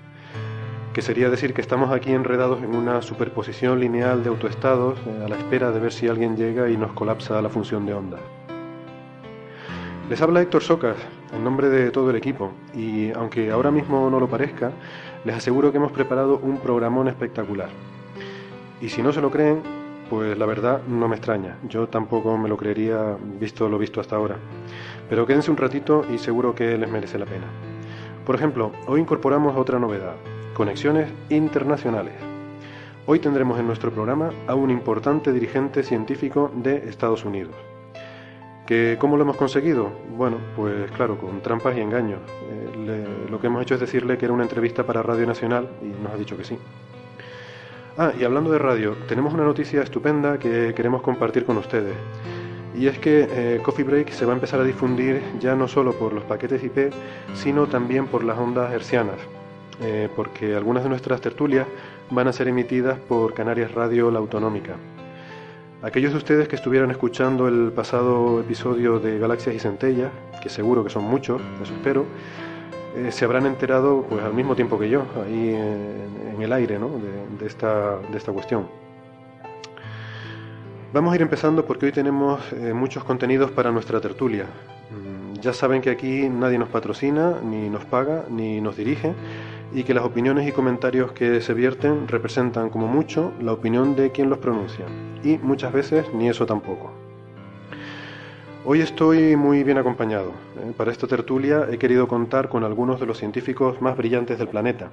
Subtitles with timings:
[0.94, 5.28] que sería decir que estamos aquí enredados en una superposición lineal de autoestados eh, a
[5.28, 8.20] la espera de ver si alguien llega y nos colapsa la función de onda.
[10.10, 10.96] Les habla Héctor Socas,
[11.34, 14.72] en nombre de todo el equipo, y aunque ahora mismo no lo parezca,
[15.26, 17.68] les aseguro que hemos preparado un programón espectacular.
[18.80, 19.62] Y si no se lo creen,
[20.10, 24.16] pues la verdad no me extraña, yo tampoco me lo creería visto lo visto hasta
[24.16, 24.38] ahora.
[25.10, 27.48] Pero quédense un ratito y seguro que les merece la pena.
[28.26, 30.16] Por ejemplo, hoy incorporamos otra novedad,
[30.54, 32.14] conexiones internacionales.
[33.06, 37.56] Hoy tendremos en nuestro programa a un importante dirigente científico de Estados Unidos.
[38.66, 39.92] ¿Que, ¿Cómo lo hemos conseguido?
[40.18, 42.20] Bueno, pues claro, con trampas y engaños.
[42.50, 46.04] Eh, lo que hemos hecho es decirle que era una entrevista para Radio Nacional y
[46.04, 46.58] nos ha dicho que sí.
[48.00, 51.96] Ah, y hablando de radio, tenemos una noticia estupenda que queremos compartir con ustedes.
[52.78, 55.94] Y es que eh, Coffee Break se va a empezar a difundir ya no solo
[55.94, 56.94] por los paquetes IP,
[57.34, 59.18] sino también por las ondas hercianas,
[59.82, 61.66] eh, porque algunas de nuestras tertulias
[62.12, 64.76] van a ser emitidas por Canarias Radio La Autonómica.
[65.82, 70.12] Aquellos de ustedes que estuvieran escuchando el pasado episodio de Galaxias y Centellas,
[70.44, 72.06] que seguro que son muchos, eso espero,
[72.98, 76.90] eh, se habrán enterado pues al mismo tiempo que yo, ahí en, el aire ¿no?
[76.90, 78.68] de, de, esta, de esta cuestión.
[80.94, 84.46] Vamos a ir empezando porque hoy tenemos eh, muchos contenidos para nuestra tertulia.
[84.46, 89.14] Mm, ya saben que aquí nadie nos patrocina, ni nos paga, ni nos dirige,
[89.74, 94.12] y que las opiniones y comentarios que se vierten representan como mucho la opinión de
[94.12, 94.86] quien los pronuncia,
[95.24, 97.07] y muchas veces ni eso tampoco.
[98.70, 100.34] Hoy estoy muy bien acompañado.
[100.58, 100.74] ¿eh?
[100.76, 104.92] Para esta tertulia he querido contar con algunos de los científicos más brillantes del planeta.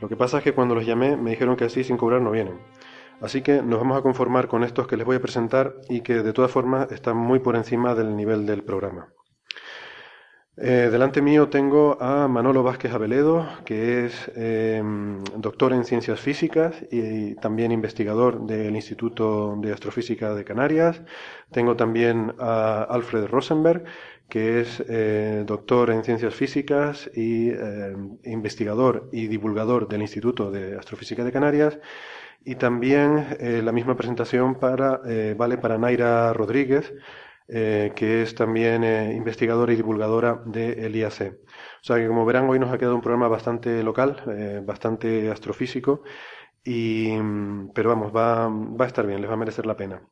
[0.00, 2.32] Lo que pasa es que cuando los llamé me dijeron que así sin cobrar no
[2.32, 2.58] vienen.
[3.20, 6.24] Así que nos vamos a conformar con estos que les voy a presentar y que
[6.24, 9.12] de todas formas están muy por encima del nivel del programa.
[10.60, 14.82] Eh, delante mío tengo a Manolo Vázquez Aveledo, que es eh,
[15.36, 21.00] doctor en ciencias físicas y, también investigador del Instituto de Astrofísica de Canarias.
[21.52, 23.84] Tengo también a Alfred Rosenberg,
[24.28, 27.94] que es eh, doctor en ciencias físicas y eh,
[28.24, 31.78] investigador y divulgador del Instituto de Astrofísica de Canarias.
[32.44, 35.00] Y también eh, la misma presentación para,
[35.36, 36.92] vale para Naira Rodríguez,
[37.48, 41.38] eh, que es también investigadora y divulgadora del de IAC.
[41.82, 46.02] O sea que como verán hoy nos ha quedado un programa bastante local, bastante astrofísico,
[46.64, 47.16] y,
[47.74, 50.02] pero vamos, va, va, a estar bien, les va a merecer la pena.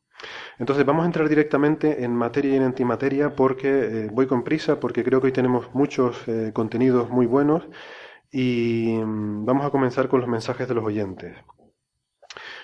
[0.58, 5.04] Entonces vamos a entrar directamente en materia y en antimateria porque voy con prisa, porque
[5.04, 6.24] creo que hoy tenemos muchos
[6.54, 7.68] contenidos muy buenos
[8.30, 11.36] y mm, vamos a comenzar con los mensajes de los oyentes.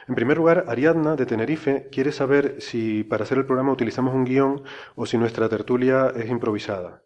[0.09, 4.25] En primer lugar, Ariadna, de Tenerife, quiere saber si para hacer el programa utilizamos un
[4.25, 4.63] guion
[4.97, 7.03] o si nuestra tertulia es improvisada.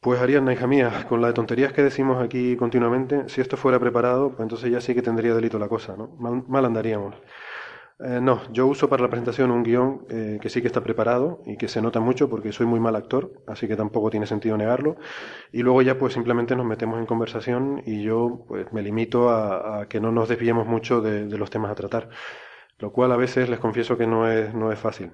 [0.00, 3.78] Pues Ariadna, hija mía, con la de tonterías que decimos aquí continuamente, si esto fuera
[3.78, 6.08] preparado, pues entonces ya sí que tendría delito la cosa, ¿no?
[6.18, 7.14] Mal, mal andaríamos.
[8.02, 11.42] Eh, no, yo uso para la presentación un guion eh, que sí que está preparado
[11.44, 14.56] y que se nota mucho porque soy muy mal actor, así que tampoco tiene sentido
[14.56, 14.96] negarlo.
[15.52, 19.86] Y luego ya pues simplemente nos metemos en conversación y yo pues me limito a,
[19.88, 22.08] que no nos desviemos mucho de, de, los temas a tratar,
[22.78, 25.12] lo cual a veces les confieso que no es, no es fácil.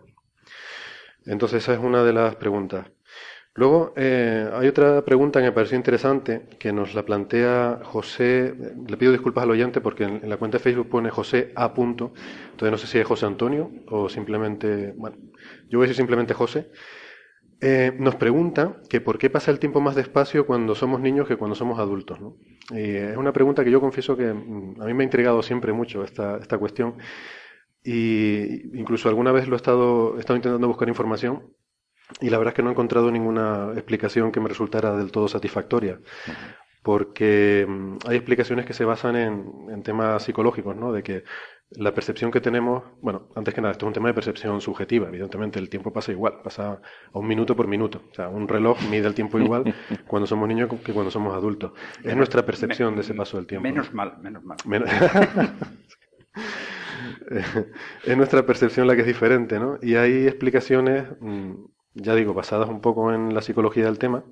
[1.26, 2.86] Entonces esa es una de las preguntas.
[3.56, 8.54] Luego, eh, hay otra pregunta que me pareció interesante, que nos la plantea José,
[8.86, 11.72] le pido disculpas al oyente porque en, la cuenta de Facebook pone José A.
[11.72, 12.12] Punto,
[12.50, 15.16] entonces no sé si es José Antonio o simplemente, bueno,
[15.70, 16.70] yo voy a decir simplemente José.
[17.62, 21.36] Eh, nos pregunta que por qué pasa el tiempo más despacio cuando somos niños que
[21.36, 22.20] cuando somos adultos.
[22.20, 22.36] ¿no?
[22.70, 25.72] Y es una pregunta que yo confieso que mm, a mí me ha intrigado siempre
[25.72, 26.96] mucho esta, esta cuestión.
[27.82, 31.55] Y incluso alguna vez lo he estado, he estado intentando buscar información
[32.20, 35.28] y la verdad es que no he encontrado ninguna explicación que me resultara del todo
[35.28, 36.00] satisfactoria.
[36.82, 40.92] Porque mm, hay explicaciones que se basan en, temas psicológicos, ¿no?
[40.92, 41.24] De que
[41.70, 45.08] la percepción que tenemos, bueno, antes que nada, esto es un tema de percepción subjetiva,
[45.08, 46.80] evidentemente el tiempo pasa igual, pasa
[47.12, 48.02] a un minuto por minuto.
[48.12, 49.64] O sea, un reloj mide el tiempo igual
[50.06, 51.72] cuando somos niños que cuando somos adultos.
[52.04, 53.64] Es nuestra percepción de ese paso del tiempo.
[53.64, 54.56] Menos mal, menos mal.
[58.04, 59.78] es nuestra percepción la que es diferente, ¿no?
[59.82, 61.64] Y hay explicaciones mm,
[61.96, 64.24] ya digo, basadas un poco en la psicología del tema,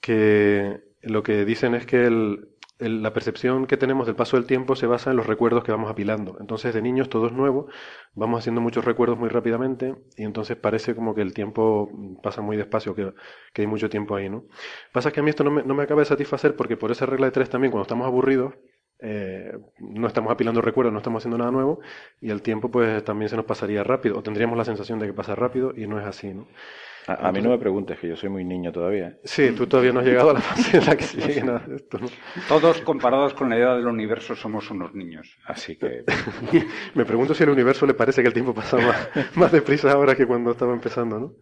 [0.00, 2.10] que lo que dicen es que
[2.78, 5.90] la percepción que tenemos del paso del tiempo se basa en los recuerdos que vamos
[5.90, 6.36] apilando.
[6.40, 7.68] Entonces, de niños todo es nuevo,
[8.14, 11.90] vamos haciendo muchos recuerdos muy rápidamente y entonces parece como que el tiempo
[12.22, 13.14] pasa muy despacio, que,
[13.56, 14.44] hay mucho tiempo ahí, ¿no?
[14.92, 17.06] Pasa que a mí esto no me, no me acaba de satisfacer porque por esa
[17.06, 18.54] regla de tres también, cuando estamos aburridos,
[19.00, 21.80] eh, no estamos apilando recuerdos, no estamos haciendo nada nuevo
[22.20, 25.12] y el tiempo pues también se nos pasaría rápido o tendríamos la sensación de que
[25.12, 26.46] pasa rápido y no es así, ¿no?
[27.08, 29.16] A, mí no me preguntes, que yo soy muy niño todavía.
[29.22, 31.62] Sí, tú todavía no has llegado a la fase en la que se lleguen a
[31.72, 32.00] esto.
[32.48, 35.38] Todos comparados con la edad del universo somos unos niños.
[35.44, 36.02] Así que...
[36.94, 40.16] me pregunto si al universo le parece que el tiempo pasa más, más deprisa ahora
[40.16, 41.34] que cuando estaba empezando, ¿no?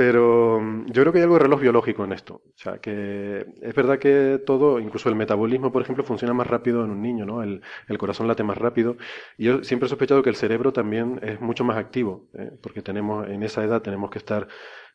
[0.00, 2.36] Pero mm, yo creo que hay algo de reloj biológico en esto.
[2.36, 6.82] O sea, que es verdad que todo, incluso el metabolismo, por ejemplo, funciona más rápido
[6.82, 7.42] en un niño, ¿no?
[7.42, 8.96] El, el corazón late más rápido.
[9.36, 12.50] Y yo siempre he sospechado que el cerebro también es mucho más activo, ¿eh?
[12.62, 14.48] porque tenemos, en esa edad tenemos que estar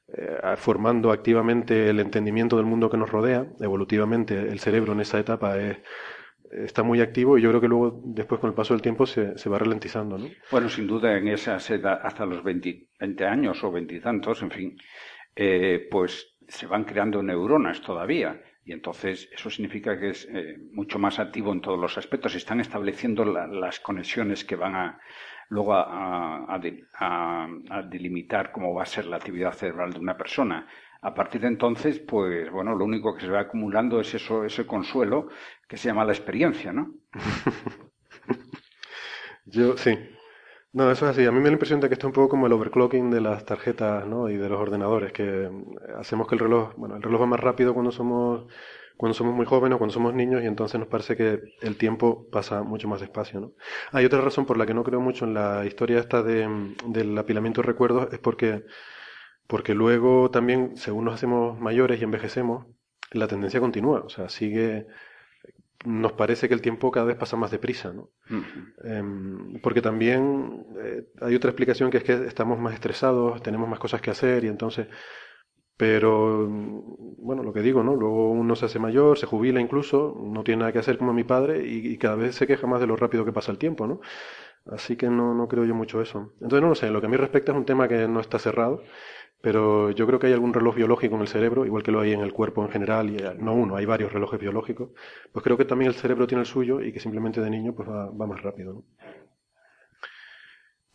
[0.08, 3.46] eh, formando activamente el entendimiento del mundo que nos rodea.
[3.60, 5.78] Evolutivamente, el cerebro en esa etapa es
[6.64, 9.38] está muy activo y yo creo que luego, después con el paso del tiempo, se,
[9.38, 10.18] se va ralentizando.
[10.18, 10.30] ¿no?
[10.52, 12.88] Bueno, sin duda, en esa edad, hasta los 20,
[13.26, 14.78] años o veintitantos, en fin,
[15.36, 18.42] eh, pues se van creando neuronas todavía.
[18.64, 22.32] Y entonces eso significa que es eh, mucho más activo en todos los aspectos.
[22.32, 25.00] Se están estableciendo las conexiones que van a
[25.50, 30.68] luego a, a, delimitar cómo va a ser la actividad cerebral de una persona.
[31.10, 34.66] A partir de entonces, pues bueno, lo único que se va acumulando es eso, ese
[34.66, 35.28] consuelo
[35.68, 36.94] que se llama la experiencia, ¿no?
[39.46, 39.98] Yo, sí.
[40.74, 41.26] No, eso es así.
[41.26, 43.10] A mí me da la impresión de que esto es un poco como el overclocking
[43.12, 44.30] de las tarjetas ¿no?
[44.30, 45.50] y de los ordenadores, que
[45.98, 48.46] hacemos que el reloj, bueno, el reloj va más rápido cuando somos,
[48.98, 52.64] cuando somos muy jóvenes cuando somos niños y entonces nos parece que el tiempo pasa
[52.64, 53.40] mucho más despacio.
[53.42, 53.54] ¿no?
[53.94, 56.48] Hay otra razón por la que no creo mucho en la historia esta de,
[56.88, 58.66] del apilamiento de recuerdos, es porque
[59.48, 62.66] porque luego también, según nos hacemos mayores y envejecemos,
[63.12, 64.88] la tendencia continúa, o sea, sigue,
[65.86, 68.10] nos parece que el tiempo cada vez pasa más deprisa, ¿no?
[68.84, 73.80] Em, porque también eh, hay otra explicación que es que estamos más estresados, tenemos más
[73.80, 74.88] cosas que hacer y entonces,
[75.78, 77.96] pero bueno, lo que digo, ¿no?
[77.96, 81.24] Luego uno se hace mayor, se jubila incluso, no tiene nada que hacer como mi
[81.24, 83.86] padre y, y cada vez se queja más de lo rápido que pasa el tiempo,
[83.86, 84.00] ¿no?
[84.66, 86.34] Así que no, no creo yo mucho eso.
[86.36, 88.40] Entonces no lo sé, lo que a mí respecta es un tema que no está
[88.40, 88.82] cerrado
[89.46, 92.14] pero yo creo que hay algún reloj biológico en el cerebro, igual que lo hay
[92.14, 94.90] en el cuerpo en general, y no uno, hay varios relojes biológicos.
[95.32, 97.88] Pues creo que también el cerebro tiene el suyo y que simplemente de niño pues
[97.88, 98.84] va, más rápido.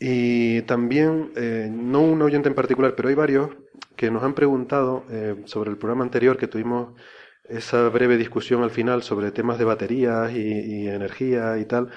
[0.01, 3.51] Y también, eh, no un oyente en particular, pero hay varios
[3.95, 7.01] que nos han preguntado eh, sobre el programa anterior que tuvimos
[7.49, 11.91] esa breve discusión al final sobre temas de baterías y energía y tal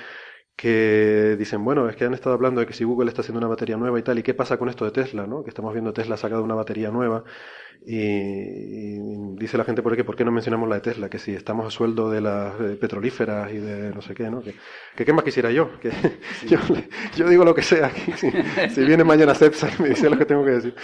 [0.55, 3.47] que dicen, bueno, es que han estado hablando de que si Google está haciendo una
[3.47, 5.43] batería nueva y tal, ¿y qué pasa con esto de Tesla, no?
[5.43, 7.23] Que estamos viendo Tesla sacado una batería nueva
[7.85, 8.97] y,
[9.35, 11.09] dice la gente por qué, ¿por qué no mencionamos la de Tesla?
[11.09, 14.41] Que si estamos a sueldo de las eh, petrolíferas y de no sé qué, ¿no?
[14.41, 15.91] Que, qué más quisiera yo, que
[17.17, 17.91] yo, digo lo que sea,
[18.69, 20.75] si, viene mañana Cepsa y me dice lo que tengo que decir.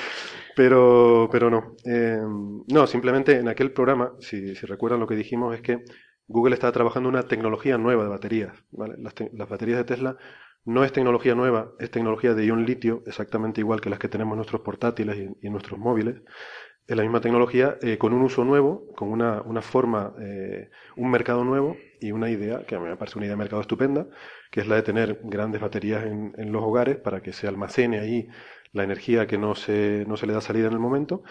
[0.55, 1.75] Pero, pero no.
[1.85, 2.19] Eh,
[2.67, 5.83] no, simplemente en aquel programa, si, si recuerdan lo que dijimos, es que
[6.29, 8.53] Google está trabajando una tecnología nueva de baterías.
[8.71, 10.15] Las, baterías de Tesla
[10.63, 14.33] no es tecnología nueva, es tecnología de ion litio, exactamente igual que las que tenemos
[14.33, 16.21] en nuestros portátiles y, en nuestros móviles.
[16.85, 21.43] Es la misma tecnología eh, con un uso nuevo, con una, forma, eh, un mercado
[21.43, 24.07] nuevo y una idea, que a mí me parece una idea de mercado estupenda,
[24.51, 27.99] que es la de tener grandes baterías en, en los hogares para que se almacene
[27.99, 28.27] ahí
[28.71, 31.23] la energía que no se, no se le da salida en el momento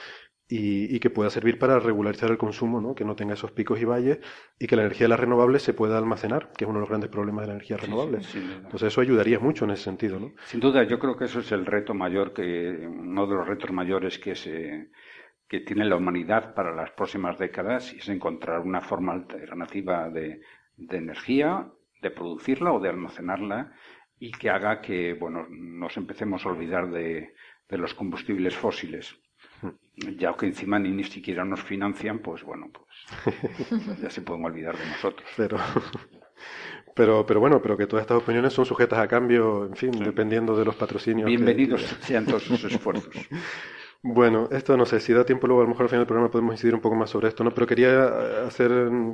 [0.50, 2.94] y, que pueda servir para regularizar el consumo, ¿no?
[2.94, 4.18] que no tenga esos picos y valles
[4.58, 6.88] y que la energía de las renovables se pueda almacenar, que es uno de los
[6.88, 8.20] grandes problemas de la energía renovable.
[8.34, 10.18] Entonces eso ayudaría mucho en ese sentido.
[10.18, 10.32] ¿no?
[10.46, 13.70] Sin duda, yo creo que eso es el reto mayor, que uno de los retos
[13.72, 14.90] mayores que se
[15.48, 20.42] que tiene la humanidad para las próximas décadas y es encontrar una forma alternativa de,
[20.76, 23.72] de energía, de producirla o de almacenarla
[24.18, 27.34] y que haga que bueno, nos empecemos a olvidar de,
[27.68, 29.18] de los combustibles fósiles.
[30.18, 34.76] Ya que encima ni, ni siquiera nos financian, pues bueno, pues ya se pueden olvidar
[34.76, 35.28] de nosotros.
[35.36, 35.58] Pero,
[36.94, 40.56] pero, pero bueno, pero que todas estas opiniones son sujetas a cambio, en fin, dependiendo
[40.56, 41.26] de los patrocinios.
[41.26, 43.14] Bienvenidos sean todos sus esfuerzos.
[44.02, 46.30] Bueno, esto no sé, si da tiempo luego a lo mejor al final del programa
[46.30, 47.52] podemos incidir un poco más sobre esto, ¿no?
[47.52, 48.70] Pero quería eh, hacer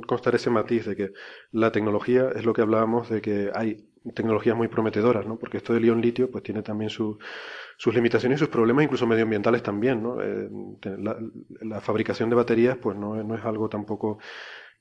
[0.07, 1.11] constar ese matiz de que
[1.51, 5.39] la tecnología es lo que hablábamos de que hay tecnologías muy prometedoras, ¿no?
[5.39, 7.17] Porque esto del ion litio pues tiene también sus
[7.87, 10.21] limitaciones y sus problemas, incluso medioambientales también, ¿no?
[10.21, 10.49] Eh,
[11.61, 14.19] la, fabricación de baterías pues no, no, es algo tampoco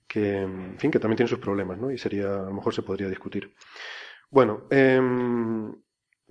[0.06, 1.90] que, en fin, que también tiene sus problemas, ¿no?
[1.90, 3.54] Y sería, a lo mejor se podría discutir.
[4.30, 5.00] Bueno, eh,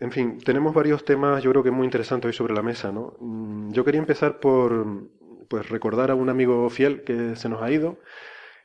[0.03, 3.15] en fin, tenemos varios temas yo creo que muy interesantes hoy sobre la mesa, ¿no?
[3.21, 5.09] Mm, yo quería empezar por
[5.47, 7.97] pues recordar a un amigo fiel que se nos ha ido,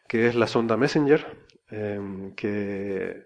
[0.09, 1.25] que es la sonda Messenger,
[1.71, 3.25] em, que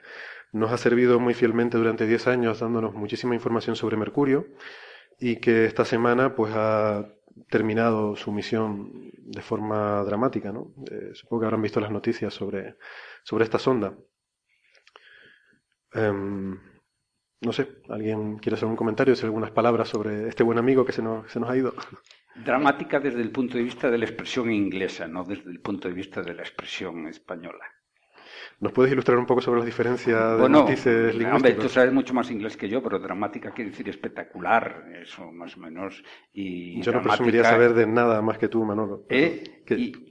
[0.53, 4.47] nos ha servido muy fielmente durante 10 años dándonos muchísima información sobre Mercurio
[5.19, 7.09] y que esta semana pues ha
[7.49, 10.53] terminado su misión de forma dramática.
[10.91, 12.77] Eh, supongo que habrán visto las noticias sobre,
[13.25, 13.95] sobre esta sonda.
[15.95, 16.59] Em,
[17.43, 20.93] no sé, ¿alguien quiere hacer un comentario, decir algunas palabras sobre este buen amigo que
[20.93, 21.75] se nos, se nos ha ido?
[22.35, 25.95] Dramática desde el punto de vista de la expresión inglesa, no desde el punto de
[25.95, 27.65] vista de la expresión española.
[28.63, 31.35] ¿Nos puedes ilustrar un poco sobre las diferencias de matices lingüísticos?
[31.35, 35.57] Hombre, tú sabes mucho más inglés que yo, pero dramática quiere decir espectacular, eso más
[35.57, 36.01] o menos.
[36.33, 39.05] Y yo no presumiría saber de nada más que tú, Manolo.
[39.09, 39.65] ¿Eh?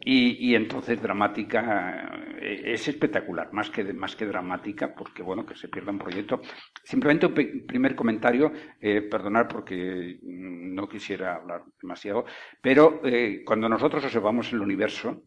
[0.04, 5.70] Y, entonces dramática eh, es espectacular, más que, más que dramática, porque bueno, que se
[5.70, 6.42] pierda un proyecto.
[6.84, 12.26] Simplemente un primer comentario, eh, perdonar porque no quisiera hablar demasiado,
[12.62, 15.24] pero eh, cuando nosotros observamos el universo,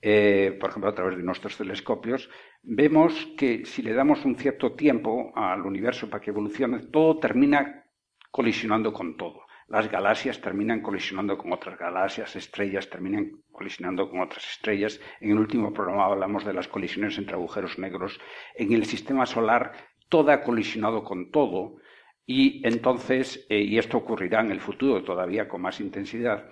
[0.00, 2.30] eh, por ejemplo, a través de nuestros telescopios,
[2.62, 7.84] vemos que si le damos un cierto tiempo al universo para que evolucione, todo termina
[8.30, 9.42] colisionando con todo.
[9.68, 14.98] Las galaxias terminan colisionando con otras galaxias, estrellas terminan colisionando con otras estrellas.
[15.20, 18.18] En el último programa hablamos de las colisiones entre agujeros negros.
[18.54, 19.72] En el sistema solar
[20.08, 21.76] todo ha colisionado con todo
[22.24, 26.48] y entonces, eh, y esto ocurrirá en el futuro todavía con más intensidad,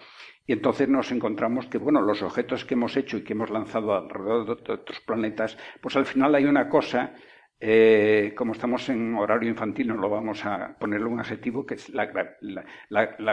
[0.46, 3.94] y entonces nos encontramos que, bueno, los objetos que hemos hecho y que hemos lanzado
[3.94, 7.14] alrededor de otros planetas, pues al final hay una cosa,
[7.58, 11.88] eh, como estamos en horario infantil, no lo vamos a ponerle un adjetivo, que es
[11.90, 12.06] la,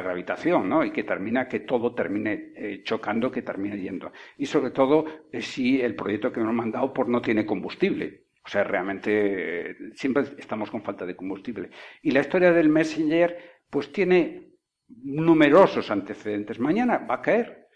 [0.02, 0.84] gravitación, ¿no?
[0.84, 4.12] Y que termina, que todo termine eh, chocando, que termine yendo.
[4.38, 8.24] Y sobre todo, eh, si el proyecto que nos han mandado pues, no tiene combustible.
[8.46, 11.70] O sea, realmente siempre estamos con falta de combustible.
[12.02, 13.38] Y la historia del Messenger,
[13.70, 14.53] pues tiene
[14.88, 16.60] numerosos antecedentes.
[16.60, 17.68] Mañana va a caer,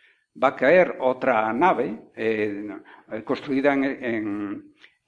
[0.42, 2.68] va a caer otra nave eh,
[3.24, 3.76] construida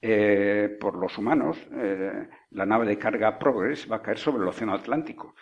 [0.01, 4.50] eh, por los humanos, eh, la nave de carga Progress, va a caer sobre el
[4.50, 5.36] Océano Atlántico.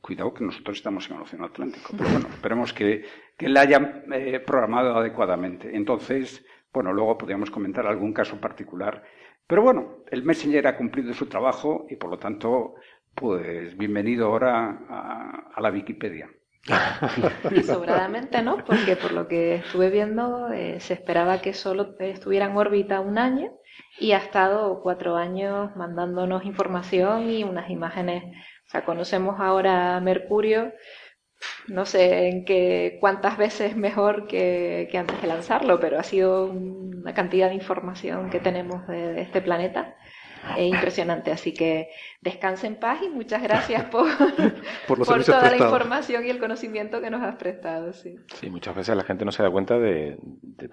[0.00, 3.04] Cuidado que nosotros estamos en el Océano Atlántico, pero bueno, esperemos que,
[3.36, 4.04] que la hayan
[4.46, 5.74] programado adecuadamente.
[5.74, 9.02] Entonces, bueno, luego podríamos comentar algún caso particular.
[9.48, 12.74] Pero bueno, el Messenger ha cumplido su trabajo y por lo tanto
[13.18, 14.78] pues bienvenido ahora
[15.54, 16.30] a, la Wikipedia.
[17.64, 18.64] Sobradamente, ¿no?
[18.64, 23.18] Porque por lo que estuve viendo, eh, se esperaba que solo estuviera en órbita un
[23.18, 23.52] año
[23.98, 28.24] y ha estado cuatro años mandándonos información y unas imágenes.
[28.66, 30.72] O sea, conocemos ahora Mercurio,
[31.68, 37.14] no sé en qué cuántas veces mejor que, antes de lanzarlo, pero ha sido una
[37.14, 39.96] cantidad de información que tenemos de este planeta
[40.56, 41.30] es impresionante.
[41.30, 41.90] Así que
[42.20, 44.06] descanse en paz y muchas gracias por,
[44.86, 47.92] por, toda la información y el conocimiento que nos has prestado.
[47.92, 48.16] Sí.
[48.34, 50.18] sí, muchas veces la gente no se da cuenta de,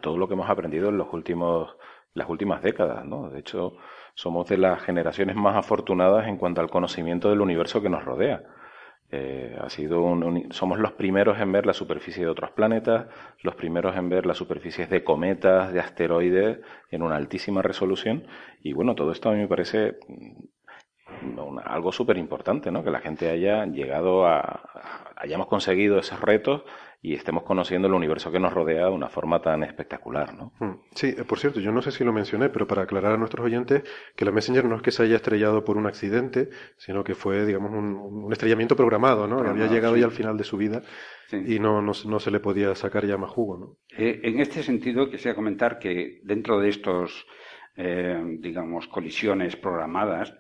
[0.02, 1.76] todo lo que hemos aprendido en los últimos,
[2.14, 3.06] las últimas décadas.
[3.06, 3.30] ¿no?
[3.30, 3.74] De hecho,
[4.14, 8.44] somos de las generaciones más afortunadas en cuanto al conocimiento del universo que nos rodea.
[9.12, 10.04] Eh, ha sido
[10.50, 13.08] somos los primeros en ver la superficie de otros planetas,
[13.42, 16.60] los primeros en ver las superficies de cometas, de asteroides
[16.92, 18.26] en una altísima resolución.
[18.62, 20.00] Y bueno, todo esto a mí me parece
[21.66, 22.84] algo súper importante, ¿no?
[22.84, 26.64] Que la gente haya llegado a, hayamos conseguido esos retos
[27.02, 30.54] y estemos conociendo el universo que nos rodea de una forma tan espectacular, ¿no?
[30.60, 30.80] Mm.
[30.96, 33.46] Sí, eh, por cierto, yo no sé si lo mencioné, pero para aclarar a nuestros
[33.46, 33.84] oyentes
[34.16, 37.46] que la Messenger no es que se haya estrellado por un accidente, sino que fue,
[37.46, 39.38] digamos, un, estrellamiento programado, ¿no?
[39.40, 40.82] Había llegado ya al final de su vida
[41.32, 43.78] y no, no, se le podía sacar ya más jugo, ¿no?
[43.96, 47.28] Eh, en este sentido, quisiera comentar que dentro de estos,
[47.78, 50.34] eh, digamos, colisiones programadas,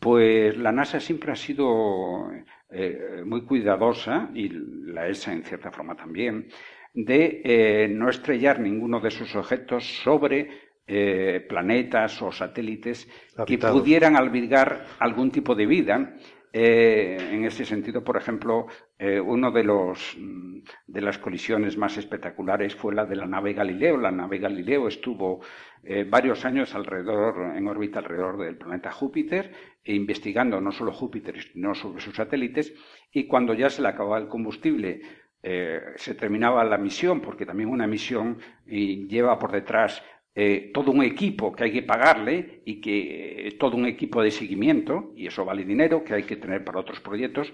[0.00, 2.30] pues la NASA siempre ha sido
[2.70, 6.48] eh, muy cuidadosa, y la ESA en cierta forma también,
[6.94, 10.48] de eh, no estrellar ninguno de sus objetos sobre
[10.86, 13.08] eh, planetas o satélites
[13.46, 16.16] que pudieran albergar algún tipo de vida.
[16.52, 18.66] Eh, en ese sentido, por ejemplo,
[18.98, 23.52] eh, uno de los mm, de las colisiones más espectaculares fue la de la nave
[23.52, 23.96] Galileo.
[23.96, 25.40] La nave Galileo estuvo
[26.10, 29.50] varios años alrededor, en órbita alrededor del planeta Júpiter,
[29.82, 32.74] e investigando no solo Júpiter, sino sobre sus satélites.
[33.10, 35.00] Y cuando ya se le acababa el combustible,
[35.40, 40.02] se terminaba la misión, porque también una misión lleva por detrás
[40.34, 44.30] eh, todo un equipo que hay que pagarle y que eh, todo un equipo de
[44.30, 47.52] seguimiento, y eso vale dinero que hay que tener para otros proyectos,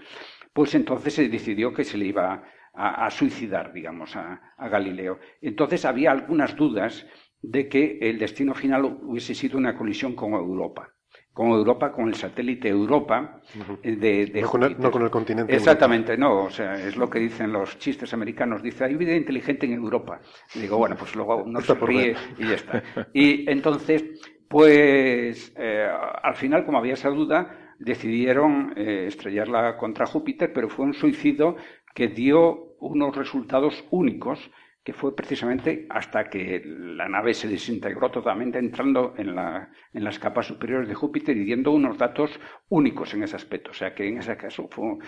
[0.53, 2.45] pues entonces se decidió que se le iba
[2.79, 5.19] a, suicidar, digamos, a, a, Galileo.
[5.41, 7.07] Entonces había algunas dudas
[7.41, 10.96] de que el destino final hubiese sido una colisión con Europa
[11.37, 13.43] con Europa, con el satélite Europa
[13.83, 15.55] eh, de, no, con el, continente.
[15.55, 18.63] Exactamente, no, o sea, es lo que dicen los chistes americanos.
[18.63, 20.19] Dice, hay vida inteligente en Europa.
[20.55, 22.83] Y digo, bueno, pues luego uno se ríe y ya está.
[23.13, 24.03] Y entonces,
[24.49, 25.87] pues, eh,
[26.23, 31.57] al final, como había esa duda, decidieron eh, estrellarla contra Júpiter, pero fue un suicidio
[31.95, 34.51] que dio unos resultados únicos
[34.87, 40.21] que fue precisamente hasta que la nave se desintegró totalmente entrando en, la, en las
[40.21, 42.39] capas superiores de Júpiter y dando unos datos
[42.69, 43.73] únicos en ese aspecto.
[43.73, 44.99] O sea que en ese caso fue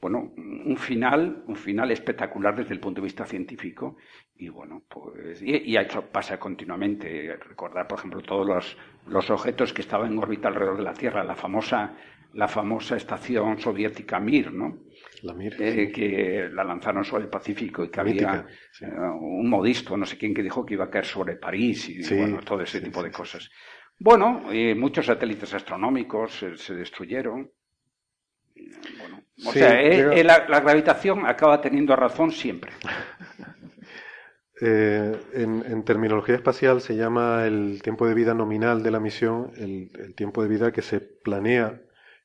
[0.00, 3.98] bueno, un final, un final espectacular desde el punto de vista científico.
[4.34, 7.36] Y bueno, pues, y, eso pasa continuamente.
[7.36, 8.76] Recordar, por ejemplo, todos los,
[9.06, 11.94] los objetos que estaban en órbita alrededor de la Tierra, la famosa,
[12.32, 14.80] la famosa estación soviética Mir, ¿no?
[15.58, 18.46] Eh, que la lanzaron sobre el Pacífico y que había
[18.80, 22.14] eh, un modisto, no sé quién, que dijo que iba a caer sobre París y
[22.14, 23.50] bueno, todo ese tipo de cosas.
[23.98, 24.42] Bueno,
[24.76, 27.50] muchos satélites astronómicos se, destruyeron.
[28.98, 32.72] Bueno, o sea, eh, la, gravitación acaba teniendo razón siempre.
[34.60, 40.42] en, terminología espacial se llama el tiempo de vida nominal de la misión, el tiempo
[40.42, 41.80] de vida que se planea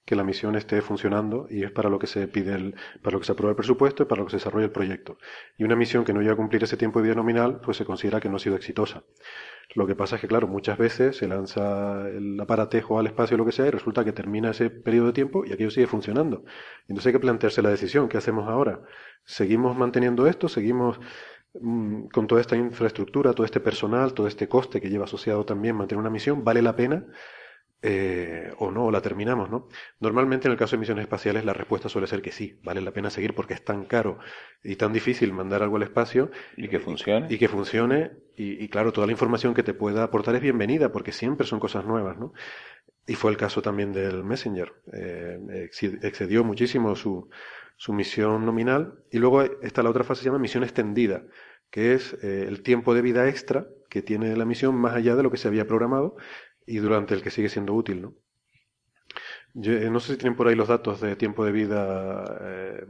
[0.10, 2.74] que la misión esté funcionando y es para lo que se pide, el,
[3.04, 5.20] para lo que se aprueba el presupuesto y para lo que se desarrolla el proyecto.
[5.56, 7.86] Y una misión que no llega a cumplir ese tiempo de vida nominal, pues se
[7.86, 9.04] considera que no ha sido exitosa.
[9.76, 13.46] Lo que pasa es que, claro, muchas veces se lanza el aparatejo al espacio lo
[13.46, 16.44] que sea y resulta que termina ese periodo de tiempo y aquello sigue funcionando.
[16.88, 18.82] Entonces hay que plantearse la decisión, ¿qué hacemos ahora?
[19.26, 20.50] ¿Seguimos manteniendo esto?
[20.50, 21.00] ¿Seguimos
[21.54, 25.76] mm, con toda esta infraestructura, todo este personal, todo este coste que lleva asociado también
[25.76, 26.44] mantener una misión?
[26.44, 27.06] ¿Vale la pena?
[27.82, 29.70] Eh, o no, o la terminamos, ¿no?
[30.02, 32.92] Normalmente en el caso de misiones espaciales la respuesta suele ser que sí, vale la
[32.92, 34.20] pena seguir porque es tan caro
[34.62, 36.30] y tan difícil mandar algo al espacio.
[36.58, 37.28] Y que funcione.
[37.30, 41.14] Y que funcione, y, claro, toda la información que te pueda aportar es bienvenida porque
[41.14, 42.34] siempre son cosas nuevas, ¿no?
[43.08, 44.74] Y fue el caso también del Messenger.
[44.94, 45.70] Eh,
[46.02, 47.30] excedió muchísimo su,
[47.78, 49.04] su misión nominal.
[49.10, 51.24] Y luego está la otra fase, se llama misión extendida,
[51.72, 55.24] que es eh, el tiempo de vida extra que tiene la misión más allá de
[55.24, 56.16] lo que se había programado
[56.70, 58.14] y durante el que sigue siendo útil, ¿no?
[59.54, 62.38] Yo, eh, no sé si tienen por ahí los datos de tiempo de vida.
[62.42, 62.86] Eh,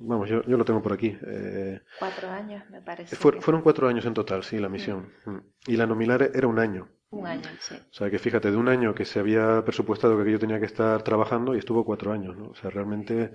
[0.00, 1.16] vamos, yo, yo, lo tengo por aquí.
[1.26, 3.14] Eh, cuatro años, me parece.
[3.14, 5.12] fueron cuatro años en total, sí, la misión.
[5.26, 5.38] Mm.
[5.66, 6.88] Y la nominal era un año.
[7.10, 7.76] Un año, sí.
[7.76, 10.66] O sea, que fíjate, de un año que se había presupuestado que yo tenía que
[10.66, 12.46] estar trabajando y estuvo cuatro años, ¿no?
[12.46, 13.32] O sea, realmente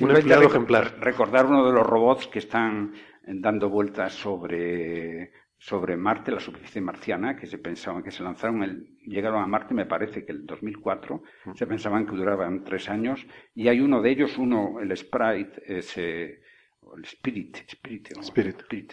[0.00, 0.96] un empleado ejemplar.
[0.98, 7.36] Recordar uno de los robots que están dando vueltas sobre sobre Marte, la superficie marciana,
[7.36, 11.22] que se pensaban que se lanzaron, el, llegaron a Marte, me parece que el 2004,
[11.54, 16.42] se pensaban que duraban tres años, y hay uno de ellos, uno, el Sprite, ese,
[16.96, 18.92] el Spirit, Spirit, Spirit.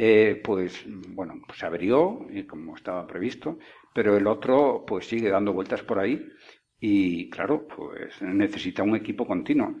[0.00, 3.58] Eh, pues bueno, pues se abrió, como estaba previsto,
[3.92, 6.24] pero el otro pues sigue dando vueltas por ahí
[6.78, 9.74] y claro, pues necesita un equipo continuo.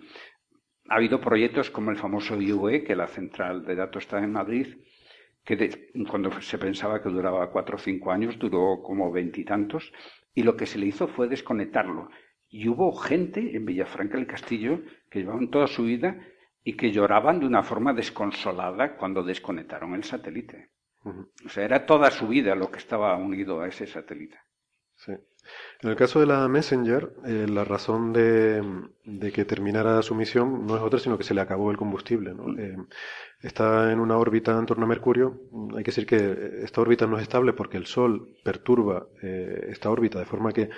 [0.88, 4.66] Ha habido proyectos como el famoso IUE, que la central de datos está en Madrid,
[5.56, 9.92] que cuando se pensaba que duraba cuatro o cinco años, duró como veintitantos,
[10.34, 12.10] y, lo que se le hizo fue desconectarlo.
[12.50, 16.20] Y hubo gente en Villafranca del Castillo que llevaban toda su vida
[16.62, 20.70] y que lloraban de una forma desconsolada cuando desconectaron el satélite.
[21.02, 24.38] O sea, era toda su vida lo que estaba unido a ese satélite.
[24.96, 25.12] Sí.
[25.80, 28.62] En el caso de la Messenger, eh, la razón de,
[29.32, 32.34] que terminara su misión no es otra, sino que se le acabó el combustible.
[32.34, 32.58] Mm.
[32.58, 32.76] Eh,
[33.42, 35.40] está en una órbita en torno a Mercurio.
[35.76, 39.90] Hay que decir que esta órbita no es estable porque el Sol perturba eh, esta
[39.90, 40.68] órbita de forma que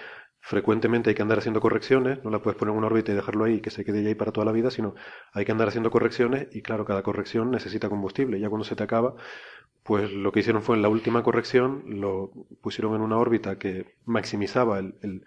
[0.41, 2.23] frecuentemente hay que andar haciendo correcciones.
[2.25, 4.33] No la puedes poner en una órbita y dejarlo ahí que se quede ahí para
[4.33, 4.95] toda la vida, sino
[5.33, 8.41] hay que andar haciendo correcciones y claro, cada corrección necesita combustible.
[8.41, 9.15] Ya cuando se te acaba,
[9.83, 13.95] pues lo que hicieron fue en la última corrección, lo pusieron en una órbita que
[14.05, 15.25] maximizaba el,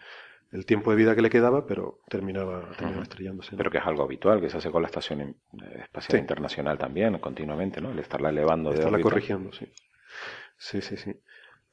[0.53, 2.69] el tiempo de vida que le quedaba, pero terminaba,
[3.01, 3.57] estrellándose.
[3.57, 5.35] Pero que es algo habitual, que se hace con la Estación
[5.81, 7.91] Espacial Internacional también, continuamente, ¿no?
[7.91, 9.65] El estarla elevando de Estarla corrigiendo, sí.
[10.57, 11.15] Sí, sí, sí.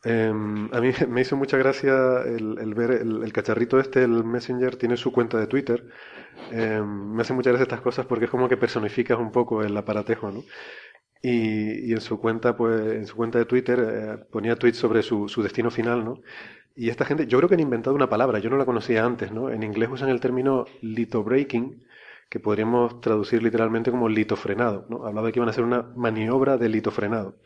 [0.03, 4.97] Em, a mí me hizo mucha gracia el, ver el, cacharrito este, el Messenger, tiene
[4.97, 5.87] su cuenta de Twitter.
[6.51, 9.77] Em, me hace muchas gracia estas cosas porque es como que personificas un poco el
[9.77, 10.43] aparatejo, ¿no?
[11.23, 15.29] Y, en su cuenta, pues, en su cuenta de Twitter eh, ponía tweets sobre su,
[15.29, 16.23] su, destino final, ¿no?
[16.75, 19.33] Y esta gente, yo creo que han inventado una palabra, yo no la conocía antes,
[19.33, 19.51] ¿no?
[19.51, 21.85] En inglés usan el término litobreaking,
[22.31, 25.05] que podríamos traducir literalmente como litofrenado, ¿no?
[25.07, 27.37] Hablaba de que iban a hacer una maniobra de litofrenado.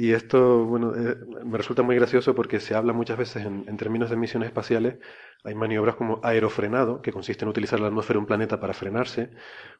[0.00, 3.76] Y esto, bueno, eh, me resulta muy gracioso porque se habla muchas veces en, en,
[3.76, 4.98] términos de misiones espaciales.
[5.42, 9.30] Hay maniobras como aerofrenado, que consiste en utilizar la atmósfera de un planeta para frenarse,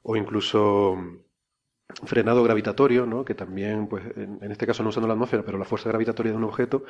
[0.02, 1.18] o incluso mm,
[2.04, 3.24] frenado gravitatorio, ¿no?
[3.24, 6.38] que también, pues, en, este caso no usando la atmósfera, pero la fuerza gravitatoria de
[6.38, 6.82] un objeto,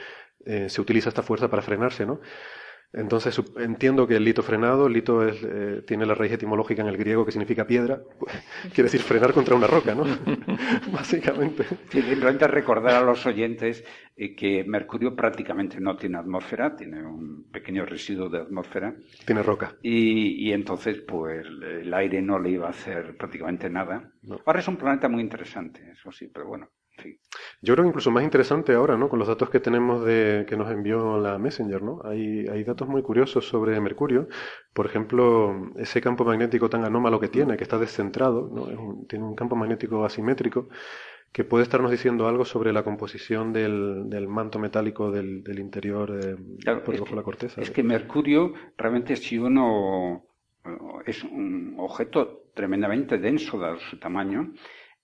[0.46, 2.20] eh, se utiliza esta fuerza para frenarse, ¿no?
[2.92, 6.96] Entonces entiendo que el lito frenado, lito es, eh, tiene la raíz etimológica en el
[6.96, 8.00] griego que significa piedra,
[8.74, 10.04] quiere decir frenar contra una roca, ¿no?
[10.92, 11.64] Básicamente.
[11.90, 13.84] simplemente recordar a los oyentes
[14.16, 18.94] eh, que Mercurio prácticamente no tiene atmósfera, tiene un pequeño residuo de atmósfera.
[19.26, 19.76] Tiene roca.
[19.82, 24.12] Y, entonces, pues el aire no le iba a hacer prácticamente nada.
[24.46, 26.70] Ahora es un planeta muy interesante, eso sí, pero bueno.
[27.60, 29.08] Yo creo que incluso más interesante ahora, ¿no?
[29.08, 32.00] Con los datos que tenemos de que nos envió la Messenger, ¿no?
[32.04, 34.28] Hay, hay datos muy curiosos sobre Mercurio.
[34.72, 39.04] Por ejemplo, ese campo magnético tan anómalo que tiene, que está descentrado, ¿no?
[39.08, 40.68] tiene un campo magnético asimétrico
[41.32, 46.10] que puede estarnos diciendo algo sobre la composición del, del manto metálico del, del interior
[46.10, 46.36] eh,
[46.84, 47.60] por debajo de la corteza.
[47.60, 50.24] Es que Mercurio, realmente, si uno
[50.64, 50.70] eh,
[51.06, 54.52] es un objeto tremendamente denso dado su tamaño,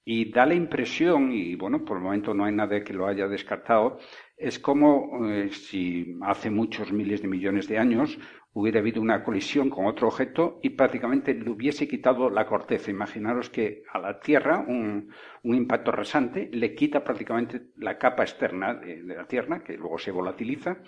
[0.05, 3.27] y da la impresión, y bueno, por el momento no hay nadie que lo haya
[3.27, 3.99] descartado,
[4.37, 8.19] es como eh, si hace muchos miles de millones de años
[8.53, 12.90] hubiera habido una colisión con otro objeto y prácticamente le hubiese quitado la corteza.
[12.90, 15.11] Imaginaros que a la Tierra un,
[15.43, 20.79] impacto rasante le quita prácticamente la capa externa de, la Tierra, que luego se volatiliza,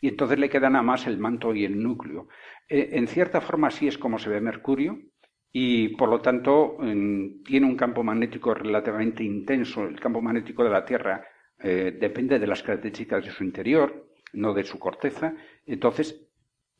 [0.00, 2.28] y entonces le queda nada más el manto y el núcleo.
[2.68, 4.98] Eh, en cierta forma así es como se ve Mercurio,
[5.56, 6.76] y por lo tanto
[7.44, 9.84] tiene un campo magnético relativamente intenso.
[9.84, 11.24] El campo magnético de la Tierra
[11.60, 15.32] eh, depende de las características de su interior, no de su corteza.
[15.64, 16.28] Entonces,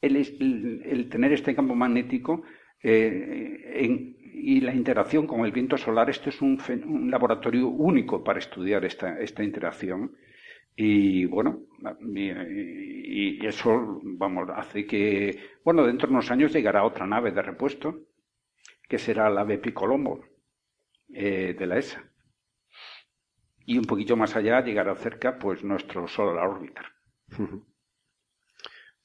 [0.00, 2.42] el, tener este campo magnético
[2.82, 6.58] eh, y la interacción con el viento solar, esto es un,
[7.08, 10.16] laboratorio único para estudiar esta, interacción.
[10.74, 11.60] Y bueno,
[12.12, 18.08] y, eso vamos, hace que, bueno, dentro de unos años llegará otra nave de repuesto
[18.88, 20.25] que será la ave Picolombo
[21.12, 22.03] eh, de la ESA.
[23.66, 26.85] Y un poquito más allá llegará cerca pues nuestro Solar Orbiter.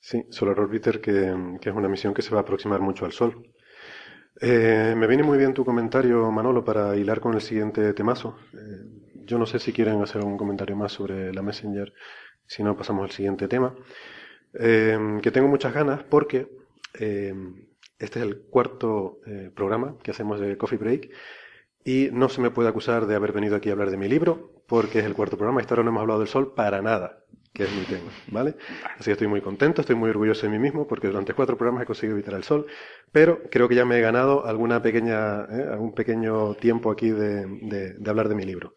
[0.01, 1.27] Sí, Solar Orbiter, que,
[1.61, 3.51] es una misión que se va a aproximar mucho al Sol.
[4.41, 8.37] Eh, me viene muy bien tu comentario, Manolo, para hilar con el siguiente temazo.
[8.53, 11.93] Eh, yo no sé si quieren hacer un comentario más sobre la Messenger,
[12.45, 13.75] si no pasamos al siguiente tema.
[14.51, 16.47] que tengo muchas ganas porque
[17.99, 21.11] este es el cuarto eh, programa que hacemos de Coffee Break
[21.83, 24.51] y no se me puede acusar de haber venido aquí a hablar de mi libro
[24.67, 25.61] porque es el cuarto programa.
[25.61, 28.55] Esta hora no hemos hablado del sol para nada, que es mi tema, ¿vale?
[28.95, 31.83] Así que estoy muy contento, estoy muy orgulloso de mí mismo porque durante cuatro programas
[31.83, 32.67] he conseguido evitar el sol,
[33.11, 37.97] pero creo que ya me he ganado alguna pequeña, eh, algún pequeño tiempo aquí de,
[38.07, 38.75] hablar de mi libro.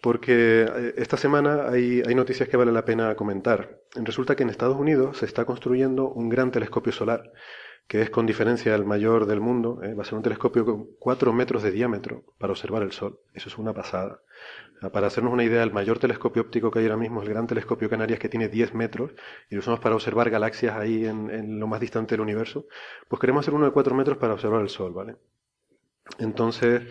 [0.00, 3.80] Porque eh, esta semana hay noticias que vale la pena comentar.
[3.94, 7.32] Resulta que en Estados Unidos se está construyendo un gran telescopio solar
[7.86, 9.94] que es con diferencia el mayor del mundo, ¿eh?
[9.94, 13.20] va a ser un telescopio con 4 metros de diámetro para observar el Sol.
[13.32, 14.20] Eso es una pasada.
[14.92, 17.46] para hacernos una idea, el mayor telescopio óptico que hay ahora mismo es el Gran
[17.46, 19.12] Telescopio Canarias, que tiene 10 metros,
[19.48, 22.66] y lo usamos para observar galaxias ahí en, lo más distante del universo.
[23.08, 25.16] Pues queremos hacer uno de 4 metros para observar el Sol, ¿vale?
[26.18, 26.82] Entonces,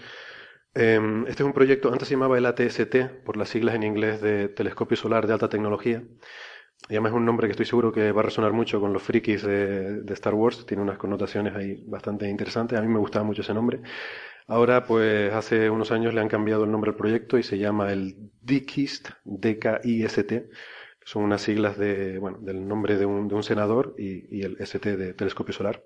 [0.73, 4.21] em, este es un proyecto, antes se llamaba el ATST, por las siglas en inglés
[4.21, 6.03] de Telescopio Solar de Alta Tecnología.
[6.87, 9.01] Y además es un nombre que estoy seguro que va a resonar mucho con los
[9.01, 10.65] frikis de, Star Wars.
[10.65, 12.77] Tiene unas connotaciones ahí bastante interesantes.
[12.77, 13.81] A mí me gustaba mucho ese nombre.
[14.47, 17.91] Ahora, pues hace unos años le han cambiado el nombre al proyecto y se llama
[17.91, 20.49] el DKIST, D-K-I-S-T,
[21.03, 24.57] son unas siglas de, bueno, del nombre de un, de un senador y, y, el
[24.59, 25.83] ST de telescopio solar.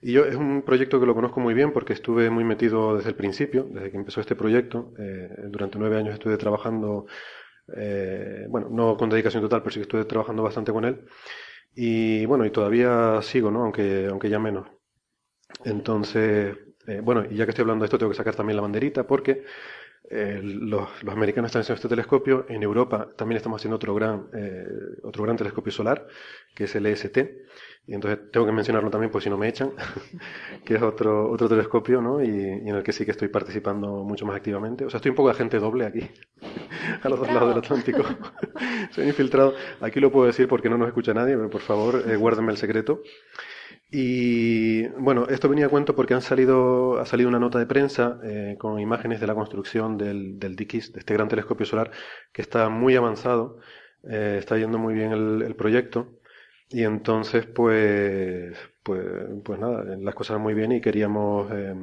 [0.00, 3.10] Y yo es un proyecto que lo conozco muy bien porque estuve muy metido desde
[3.10, 4.92] el principio, desde que empezó este proyecto.
[4.98, 7.06] Eh, durante nueve años estuve trabajando
[7.76, 11.04] eh, bueno, no con dedicación total, pero sí que estuve trabajando bastante con él.
[11.74, 13.62] Y bueno, y todavía sigo, ¿no?
[13.62, 14.68] Aunque, aunque ya menos.
[15.64, 18.62] Entonces, eh, bueno, y ya que estoy hablando de esto, tengo que sacar también la
[18.62, 19.44] banderita porque
[20.10, 22.46] los, americanos están haciendo este telescopio.
[22.48, 24.66] En Europa también estamos haciendo otro gran, eh,
[25.02, 26.06] otro gran telescopio solar,
[26.54, 27.18] que es el EST.
[27.86, 29.72] Y entonces tengo que mencionarlo también, pues si no me echan,
[30.64, 32.22] que es otro, otro telescopio, ¿no?
[32.22, 34.84] Y, en el que sí que estoy participando mucho más activamente.
[34.84, 36.00] O sea, estoy un poco de agente doble aquí,
[37.02, 38.02] a los dos lados del Atlántico.
[38.90, 39.54] Soy infiltrado.
[39.80, 42.58] Aquí lo puedo decir porque no nos escucha nadie, pero por favor, eh, guárdenme el
[42.58, 43.02] secreto.
[43.90, 48.20] Y bueno, esto venía a cuento porque han salido, ha salido una nota de prensa
[48.22, 51.90] eh, con imágenes de la construcción del, del de este gran telescopio solar,
[52.32, 53.58] que está muy avanzado,
[54.04, 56.17] eh, está yendo muy bien el, proyecto.
[56.70, 59.02] Y entonces, pues, pues,
[59.42, 61.74] pues nada, las cosas muy bien y queríamos, eh,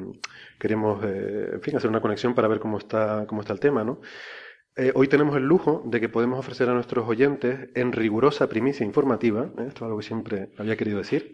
[0.60, 4.02] queríamos en fin, hacer una conexión para ver cómo está, cómo está el tema, ¿no?
[4.94, 9.50] hoy tenemos el lujo de que podemos ofrecer a nuestros oyentes en rigurosa primicia informativa,
[9.60, 11.34] esto es algo que siempre había querido decir,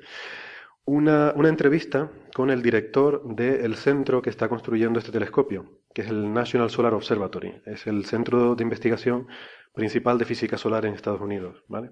[0.86, 6.10] una, una entrevista con el director del centro que está construyendo este telescopio, que es
[6.10, 7.62] el National Solar Observatory.
[7.66, 9.28] Es el centro de investigación
[9.74, 11.64] principal de física solar en Estados Unidos.
[11.68, 11.92] ¿vale?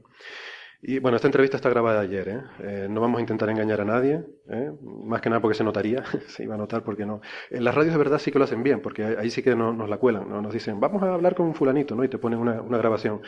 [0.81, 2.29] Y bueno, esta entrevista está grabada ayer.
[2.29, 2.41] ¿eh?
[2.59, 4.71] Eh, no vamos a intentar engañar a nadie, ¿eh?
[4.81, 7.21] más que nada porque se notaría, se iba a notar porque no.
[7.49, 9.73] En las radios de verdad sí que lo hacen bien, porque ahí sí que no,
[9.73, 10.41] nos la cuelan, ¿no?
[10.41, 12.03] nos dicen, vamos a hablar con un fulanito, ¿no?
[12.03, 13.21] y te ponen una, una grabación.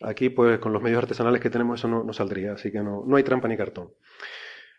[0.00, 3.04] Aquí, pues con los medios artesanales que tenemos, eso no, no saldría, así que no,
[3.06, 3.90] no hay trampa ni cartón.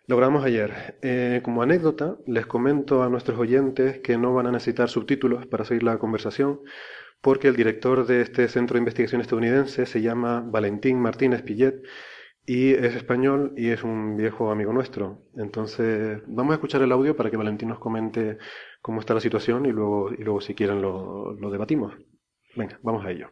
[0.10, 0.98] Lo grabamos ayer.
[1.04, 5.66] Eh, como anécdota, les comento a nuestros oyentes que no van a necesitar subtítulos para
[5.66, 6.62] seguir la conversación,
[7.22, 11.84] porque el director de este centro de investigación estadounidense se llama Valentín Martínez Pillet
[12.46, 15.26] y es español y es un viejo amigo nuestro.
[15.36, 18.38] Entonces, vamos a escuchar el audio para que Valentín nos comente
[18.82, 21.94] cómo está la situación y luego, y luego si quieren, lo, debatimos.
[22.56, 23.28] Venga, vamos a ello.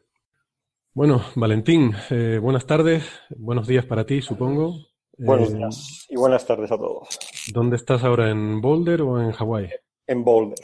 [0.94, 3.04] Bueno, Valentín, eh, buenas tardes,
[3.36, 4.76] buenos días para ti, supongo.
[5.18, 7.08] Buenos eh, días y buenas tardes a todos.
[7.52, 8.30] ¿Dónde estás ahora?
[8.30, 9.70] ¿En Boulder o en Hawái?
[10.06, 10.60] En Boulder.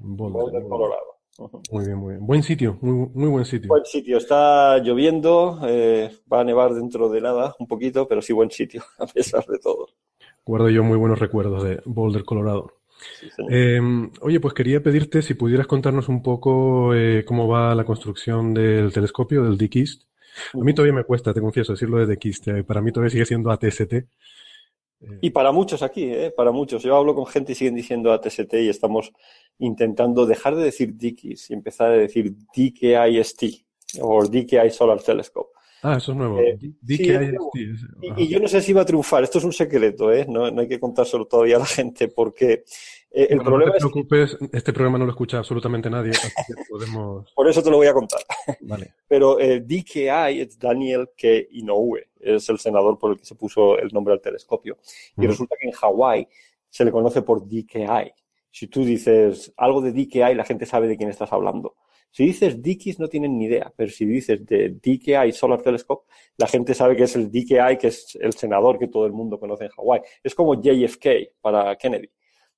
[0.00, 1.11] En Boulder, Colorado.
[1.70, 2.26] Muy bien, muy bien.
[2.26, 3.68] Buen sitio, muy, muy buen sitio.
[3.68, 4.18] Buen sitio.
[4.18, 8.82] Está lloviendo, eh, va a nevar dentro de nada, un poquito, pero sí buen sitio,
[8.98, 9.88] a pesar de todo.
[10.44, 12.72] Guardo yo muy buenos recuerdos de Boulder, Colorado.
[13.48, 18.54] Em, oye, pues quería pedirte si pudieras contarnos un poco eh, cómo va la construcción
[18.54, 20.02] del telescopio, del Dick East,
[20.54, 22.48] a mí todavía me cuesta, te confieso, decirlo desde Kist.
[22.66, 23.94] Para mí todavía sigue siendo ATST.
[25.20, 26.32] Y para muchos aquí, ¿eh?
[26.36, 26.82] para muchos.
[26.82, 29.12] Yo hablo con gente y siguen diciendo ATST y estamos
[29.58, 33.42] intentando dejar de decir DKIS y empezar a decir DKIST
[34.00, 35.50] o DKI Solar Telescope.
[35.82, 36.38] Ah, eso es nuevo.
[36.38, 39.24] Eh, y, yo no sé si va a triunfar.
[39.24, 40.24] Esto es un secreto, ¿eh?
[40.28, 42.64] No, no hay que contárselo todavía a la gente porque
[43.14, 46.12] eh, el problema no te preocupes, este programa no lo escucha absolutamente nadie,
[46.70, 47.30] podemos...
[47.34, 48.20] Por eso te lo voy a contar.
[48.60, 48.94] Vale.
[49.08, 51.28] Pero eh, DKI es Daniel K.
[51.50, 54.78] Inoue, es el senador por el que se puso el nombre al telescopio.
[55.18, 56.26] Y resulta que en Hawái
[56.70, 58.12] se le conoce por DKI.
[58.50, 61.74] Si tú dices algo de DKI, la gente sabe de quién estás hablando.
[62.12, 66.46] Si dices DKIS no tienen ni idea, pero si dices de DKI Solar Telescope, la
[66.46, 69.64] gente sabe que es el DKI, que es el senador que todo el mundo conoce
[69.64, 70.02] en Hawái.
[70.22, 71.06] Es como JFK
[71.40, 72.10] para Kennedy.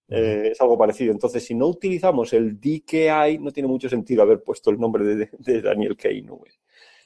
[0.09, 1.13] Eh, es algo parecido.
[1.13, 5.63] Entonces, si no utilizamos el DKI, no tiene mucho sentido haber puesto el nombre de,
[5.63, 6.11] Daniel K.
[6.11, 6.59] Inouye.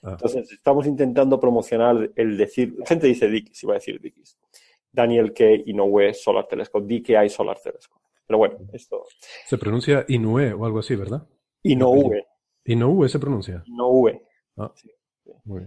[0.03, 0.13] Ah.
[0.13, 4.39] Entonces, estamos intentando promocionar el decir, la gente dice Dickies, iba a decir Dickies.
[4.91, 5.45] Daniel K.
[5.67, 8.05] Inoue Solar Telescope, DKI Solar Telescope.
[8.27, 9.05] Pero bueno, esto...
[9.47, 11.27] Se pronuncia Inoue o algo así, ¿verdad?
[11.63, 12.25] Inoue.
[12.69, 13.63] Inoue se pronuncia.
[13.67, 14.23] Inoue.
[14.57, 14.73] Ah.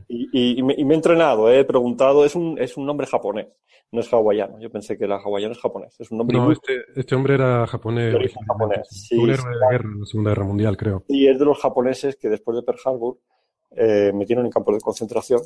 [0.08, 3.48] Y, me, he entrenado, he preguntado, es un, es un nombre japonés,
[3.92, 4.60] no es hawaiano.
[4.60, 5.96] Yo pensé que era hawaiano, es japonés.
[6.00, 8.16] Es un nombre no, este, este, hombre era japonés.
[8.48, 11.04] japonés sí, un héroe de la guerra, la Segunda Guerra Mundial, creo.
[11.08, 13.18] Y es de los japoneses que después de Pearl Harbor
[13.72, 15.42] eh, metieron en campos de concentración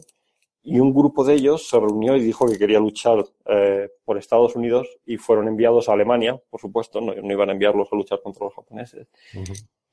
[0.66, 4.56] y un grupo de ellos se reunió y dijo que quería luchar eh, por Estados
[4.56, 8.46] Unidos y fueron enviados a Alemania, por supuesto, no, iban a enviarlos a luchar contra
[8.46, 9.08] los japoneses.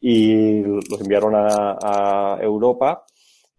[0.03, 3.07] Y los enviaron a, a Europa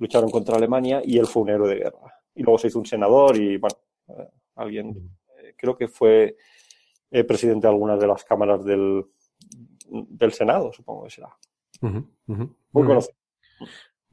[0.04, 2.14] lucharon contra Alemania y él fue un héroe de guerra.
[2.36, 3.78] Y luego se hizo un senador y, bueno,
[4.10, 4.90] eh, alguien,
[5.38, 6.36] eh, creo que fue
[7.10, 9.06] eh, presidente de algunas de las cámaras del,
[9.90, 11.30] del Senado, supongo que será.
[11.82, 13.16] Muy, conocido.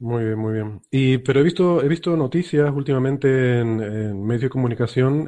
[0.01, 0.81] Muy bien, muy bien.
[0.89, 5.27] Y, pero he visto, he visto noticias últimamente en, medios de comunicación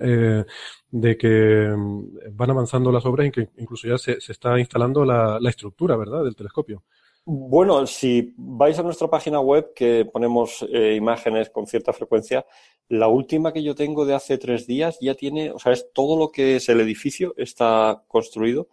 [0.89, 5.05] de que mm, van avanzando las obras y que incluso ya se, se está instalando
[5.05, 6.83] la, la, estructura, ¿verdad?, del telescopio.
[7.23, 12.43] Bueno, si vais a nuestra página web, que ponemos eh, imágenes con cierta frecuencia,
[12.89, 16.17] la última que yo tengo de hace tres días ya tiene, o sea, es todo
[16.17, 18.69] lo que es el edificio, está construido,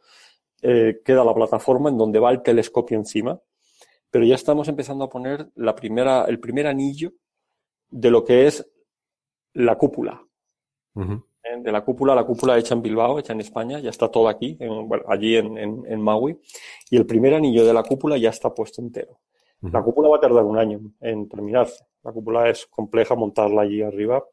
[0.62, 3.38] eh, queda la plataforma en donde va el telescopio encima,
[4.10, 7.12] pero ya estamos empezando a poner la primera, el primer anillo
[7.90, 8.68] de lo que es
[9.54, 10.22] la cúpula.
[11.42, 11.60] ¿eh?
[11.62, 14.56] de la cúpula, la cúpula hecha en Bilbao, hecha en España, ya está todo aquí,
[14.60, 16.38] en, bueno, allí en, en, Maui,
[16.90, 19.20] y el primer anillo de la cúpula ya está puesto entero.
[19.62, 21.84] La cúpula va a tardar un año en terminarse.
[22.02, 24.24] La cúpula es compleja montarla allí arriba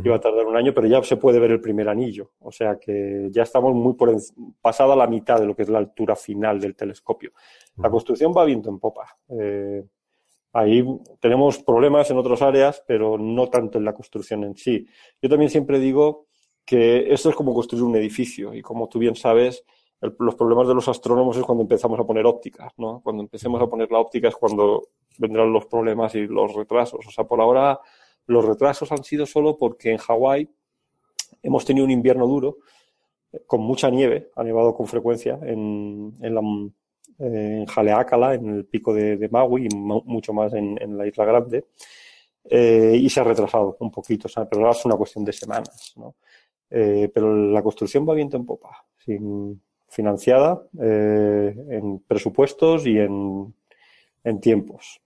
[0.00, 2.32] va a tardar un año, pero ya se puede ver el primer anillo.
[2.40, 4.14] O sea que ya estamos muy por
[4.60, 7.32] pasada la mitad de lo que es la altura final del telescopio.
[7.76, 9.16] La construcción va viento en popa.
[9.28, 9.84] Eh,
[10.52, 10.84] ahí
[11.20, 14.86] tenemos problemas en otras áreas, pero no tanto en la construcción en sí.
[15.20, 16.26] Yo también siempre digo
[16.64, 19.64] que esto es como construir un edificio y como tú bien sabes,
[20.18, 23.00] los problemas de los astrónomos es cuando empezamos a poner ópticas, ¿no?
[23.02, 27.06] Cuando empecemos a poner la óptica es cuando vendrán los problemas y los retrasos.
[27.06, 27.78] O sea, por ahora
[28.26, 30.48] los retrasos han sido solo porque en Hawái
[31.42, 32.58] hemos tenido un invierno duro,
[33.46, 36.42] con mucha nieve, ha nevado con frecuencia en, en, la,
[37.18, 41.66] en Haleakala, en el pico de, Maui y mucho más en, la Isla Grande.
[42.44, 45.32] Eh, y se ha retrasado un poquito, o sea, pero ahora es una cuestión de
[45.32, 45.94] semanas.
[45.96, 46.16] ¿no?
[46.70, 54.40] Eh, pero la construcción va viento en popa, sin, financiada eh, en presupuestos y en
[54.40, 55.01] tiempos.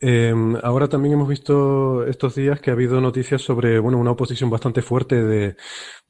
[0.00, 4.50] Em, ahora también hemos visto estos días que ha habido noticias sobre bueno, una oposición
[4.50, 5.56] bastante fuerte de,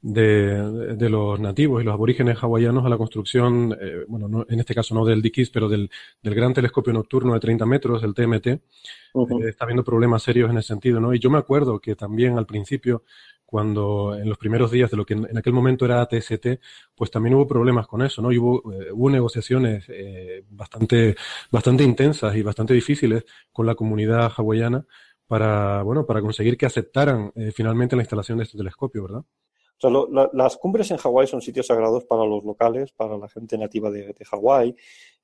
[0.01, 4.95] de, los nativos y los aborígenes hawaianos a la construcción, eh, bueno, en este caso
[4.95, 5.89] no del Dikis, pero del,
[6.23, 8.47] del, gran telescopio nocturno de 30 metros, el TMT.
[8.47, 8.59] Eh,
[9.47, 11.13] está habiendo problemas serios en ese sentido, ¿no?
[11.13, 13.03] Y yo me acuerdo que también al principio
[13.47, 16.59] cuando en los primeros días de lo que en, aquel momento era ATST,
[16.93, 18.29] pues también hubo problemas con eso, ¿no?
[18.29, 21.15] Y hubo, eh, hubo negociaciones eh, bastante,
[21.49, 24.85] bastante intensas y bastante difíciles con la comunidad hawaiana
[25.27, 29.23] para, bueno, para conseguir que aceptaran eh, finalmente la instalación de este telescopio, ¿verdad?
[29.79, 33.57] O sea, las cumbres en Hawái son sitios sagrados para los locales, para la gente
[33.57, 34.75] nativa de, de Hawái,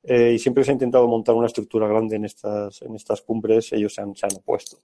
[0.04, 3.94] y siempre se ha intentado montar una estructura grande en estas, en estas cumbres, ellos
[3.94, 4.78] se han, se han opuesto.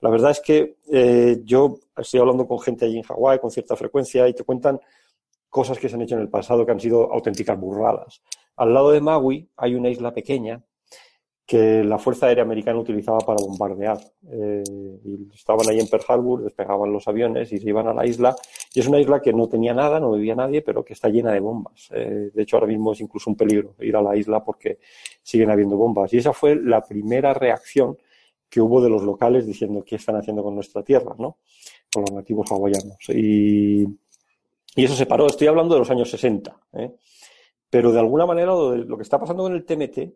[0.00, 3.76] La verdad es que eh, yo estoy hablando con gente allí en Hawái con cierta
[3.76, 4.80] frecuencia y te cuentan
[5.48, 8.22] cosas que se han hecho en el pasado que han sido auténticas burradas.
[8.56, 10.62] Al lado de Maui hay una isla pequeña
[11.50, 13.98] que la Fuerza Aérea Americana utilizaba para bombardear.
[14.30, 14.62] Eh,
[15.04, 18.36] y estaban ahí en Pearl Harbor, despegaban los aviones y se iban a la isla.
[18.72, 21.32] Y es una isla que no tenía nada, no vivía nadie, pero que está llena
[21.32, 21.88] de bombas.
[21.90, 24.78] Eh, de hecho, ahora mismo es incluso un peligro ir a la isla porque
[25.24, 26.14] siguen habiendo bombas.
[26.14, 27.98] Y esa fue la primera reacción
[28.48, 31.38] que hubo de los locales diciendo qué están haciendo con nuestra tierra, ¿no?
[31.92, 33.08] Con los nativos hawaianos.
[33.08, 33.82] Y,
[34.76, 35.26] y eso se paró.
[35.26, 36.56] Estoy hablando de los años 60.
[36.74, 36.92] ¿eh?
[37.68, 40.14] Pero de alguna manera lo, lo, que está pasando con el TMT,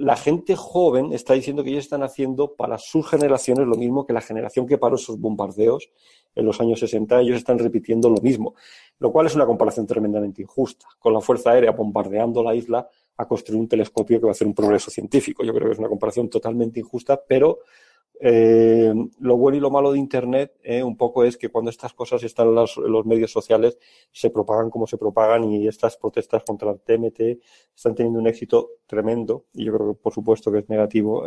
[0.00, 4.14] la gente joven está diciendo que ellos están haciendo para sus generaciones lo mismo que
[4.14, 5.90] la generación que paró esos bombardeos
[6.34, 7.20] en los años 60.
[7.20, 8.54] Ellos están repitiendo lo mismo,
[8.98, 10.86] lo cual es una comparación tremendamente injusta.
[10.98, 14.46] Con la Fuerza Aérea bombardeando la isla, a construir un telescopio que va a hacer
[14.46, 15.44] un progreso científico.
[15.44, 17.58] Yo creo que es una comparación totalmente injusta, pero
[18.22, 21.94] eh, lo bueno y lo malo de Internet eh, un poco es que cuando estas
[21.94, 23.78] cosas están en los, medios sociales
[24.12, 27.20] se propagan como se propagan y estas protestas contra el TMT
[27.74, 31.24] están teniendo un éxito tremendo y yo creo que por supuesto que es negativo.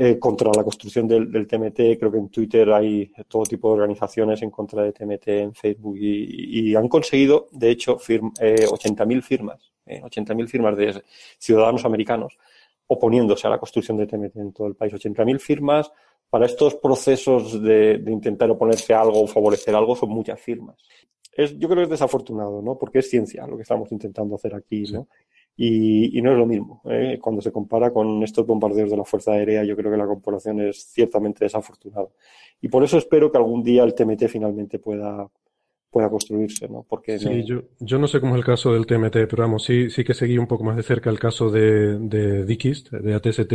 [0.00, 1.98] Eh, contra la construcción del, TMT.
[1.98, 5.96] Creo que en Twitter hay todo tipo de organizaciones en contra de TMT, en Facebook,
[5.98, 11.02] y, han conseguido, de hecho, firma, 80.000 firmas 80.000 firmas de
[11.38, 12.38] ciudadanos americanos
[12.88, 14.92] oponiéndose a la construcción de TMT en todo el país.
[14.92, 15.90] 80.000 firmas
[16.28, 20.76] para estos procesos de, intentar oponerse a algo o favorecer algo son muchas firmas.
[21.32, 22.76] Es, yo creo que es desafortunado, ¿no?
[22.76, 25.08] Porque es ciencia lo que estamos intentando hacer aquí, ¿no?
[25.60, 26.82] Y, no es lo mismo.
[26.84, 27.18] ¿eh?
[27.20, 30.60] Cuando se compara con estos bombardeos de la Fuerza Aérea, yo creo que la comparación
[30.60, 32.08] es ciertamente desafortunada.
[32.60, 35.28] Y por eso espero que algún día el TMT finalmente pueda,
[35.90, 36.84] pueda construirse, ¿no?
[36.88, 39.88] Porque sí, Yo, yo no sé cómo es el caso del TMT, pero vamos, sí,
[39.90, 43.52] sí que seguí un poco más de cerca el caso de, de Dikist, de ATST,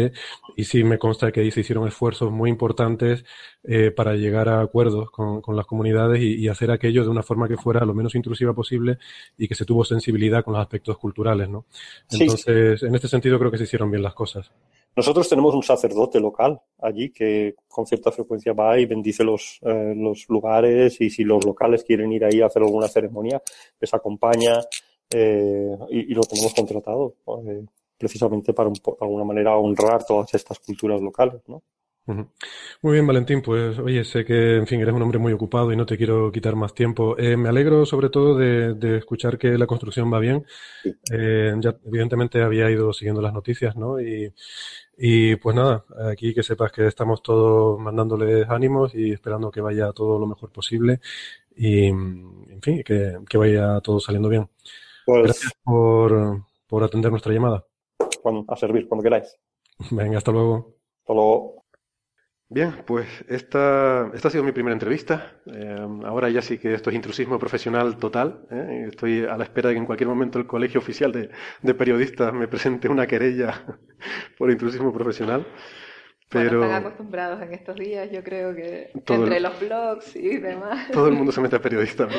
[0.58, 3.24] y sí me consta que ahí se hicieron esfuerzos muy importantes
[3.64, 7.24] eh, para llegar a acuerdos con, con las comunidades y, y, hacer aquello de una
[7.24, 8.98] forma que fuera lo menos intrusiva posible
[9.38, 11.66] y que se tuvo sensibilidad con los aspectos culturales, ¿no?
[12.10, 14.52] Entonces, en este sentido creo que se hicieron bien las cosas.
[14.96, 19.94] Nosotros tenemos un sacerdote local allí que con cierta frecuencia va y bendice los, eh,
[19.96, 23.42] los lugares y si los locales quieren ir ahí a hacer alguna ceremonia,
[23.80, 24.60] les acompaña
[25.10, 27.16] eh, y, lo tenemos contratado
[27.48, 27.66] eh,
[27.98, 31.64] precisamente para, un, de alguna manera honrar todas estas culturas locales, ¿no?
[32.06, 33.42] Muy bien, Valentín.
[33.42, 36.32] Pues oye, sé que, en fin, eres un hombre muy ocupado y no te quiero
[36.34, 37.18] quitar más tiempo.
[37.18, 40.46] Eh, me alegro sobre todo de, escuchar que la construcción va bien.
[41.12, 44.02] Eh, ya evidentemente había ido siguiendo las noticias, ¿no?
[44.02, 44.34] Y,
[44.98, 49.92] y pues nada, aquí que sepas que estamos todos mandándoles ánimos y esperando que vaya
[49.92, 51.00] todo lo mejor posible
[51.56, 54.50] y, en fin, que, que vaya todo saliendo bien.
[55.06, 57.66] Pues Gracias por, por atender nuestra llamada.
[58.48, 59.38] a servir, cuando queráis.
[59.92, 60.76] Venga, hasta luego.
[61.02, 61.63] Hasta luego.
[62.50, 65.42] Bien, pues esta, esta ha sido mi primera entrevista.
[65.48, 65.76] Eh,
[66.06, 68.46] ahora ya sí que esto es intrusismo profesional total.
[68.52, 68.86] ¿eh?
[68.90, 71.32] Estoy a la espera de que en cualquier momento el Colegio Oficial de,
[71.64, 73.66] de Periodistas me presente una querella
[74.38, 75.48] por intrusismo profesional.
[76.34, 80.90] Pero están acostumbrados en estos días, yo creo que entre los blogs y demás.
[80.92, 82.08] Todo el mundo se mete a periodista.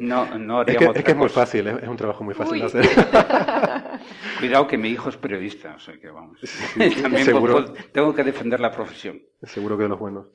[0.00, 2.66] No, no es que, es, que es muy fácil, es un trabajo muy fácil de
[2.66, 2.86] hacer.
[4.38, 6.40] Cuidado que mi hijo es periodista, o sea que vamos.
[7.02, 9.20] También seguro, tengo que defender la profesión.
[9.42, 10.28] Seguro que de los buenos.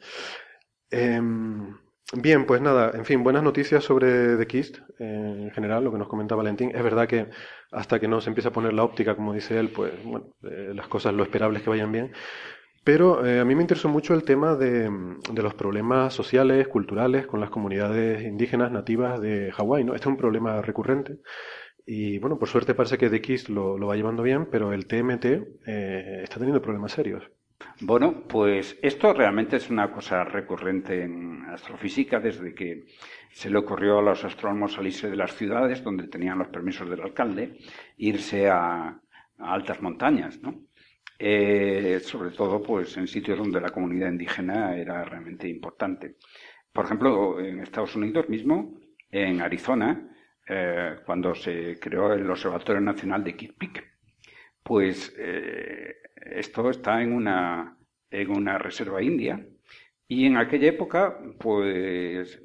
[0.91, 1.75] Em,
[2.13, 6.07] bien, pues nada, en fin, buenas noticias sobre The Kist en general, lo que nos
[6.07, 6.71] comenta Valentín.
[6.75, 7.27] Es verdad que
[7.71, 10.71] hasta que no se empieza a poner la óptica, como dice él, pues bueno, eh,
[10.73, 12.13] las cosas lo esperable es que vayan bien.
[12.85, 14.87] Pero eh, a mí me interesó mucho el tema de,
[15.33, 19.83] los problemas sociales, culturales con las comunidades indígenas nativas de Hawái.
[19.83, 19.95] ¿no?
[19.95, 21.17] Este es un problema recurrente.
[21.83, 25.25] Y bueno, por suerte parece que DX lo, lo va llevando bien, pero el TMT
[25.25, 27.23] eh, está teniendo problemas serios.
[27.81, 32.85] Bueno, pues esto realmente es una cosa recurrente en astrofísica desde que
[33.31, 37.01] se le ocurrió a los astrónomos salirse de las ciudades donde tenían los permisos del
[37.01, 37.57] alcalde,
[37.97, 38.89] irse a,
[39.39, 40.65] a altas montañas, ¿no?
[41.17, 46.17] Eh, sobre todo pues en sitios donde la comunidad indígena era realmente importante.
[46.73, 50.09] Por ejemplo, en Estados Unidos mismo, en Arizona,
[50.47, 53.83] eh, cuando se creó el Observatorio Nacional de Kitt Peak,
[54.61, 57.77] pues eh, esto está en una,
[58.11, 59.45] en una reserva india
[60.07, 62.41] y en aquella época, pues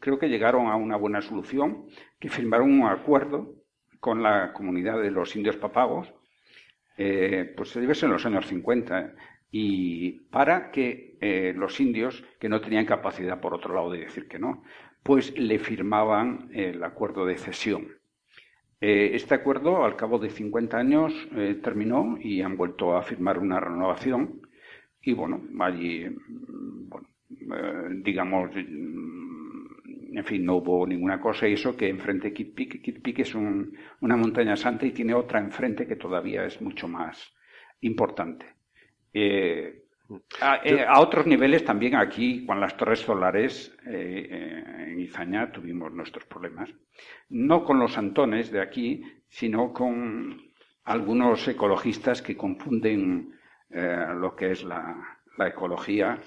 [0.00, 1.86] creo que llegaron a una buena solución,
[2.20, 3.56] que firmaron un acuerdo
[3.98, 6.12] con la comunidad de los indios papagos
[6.96, 9.14] eh, pues se en los años 50,
[9.50, 14.26] y para que eh, los indios, que no tenían capacidad, por otro lado, de decir
[14.28, 14.62] que no,
[15.02, 17.88] pues le firmaban el acuerdo de cesión.
[18.80, 21.12] Eh, este acuerdo, al cabo de 50 años,
[21.62, 24.40] terminó y han vuelto a firmar una renovación.
[25.02, 27.08] Y bueno, allí, mm, bueno,
[28.02, 28.50] digamos,
[30.16, 31.48] en fin, no hubo ninguna cosa.
[31.48, 32.54] Y eso que enfrente de Kit
[33.02, 37.34] Peak, es una montaña santa y tiene otra enfrente que todavía es mucho más
[37.80, 38.46] importante.
[39.12, 39.84] Eh,
[40.64, 46.26] eh, a, otros niveles también aquí, con las torres solares eh, en Izaña tuvimos nuestros
[46.26, 46.70] problemas.
[47.30, 50.40] No con los antones de aquí, sino con
[50.84, 53.32] algunos ecologistas que confunden
[53.70, 56.20] lo que es la, la ecología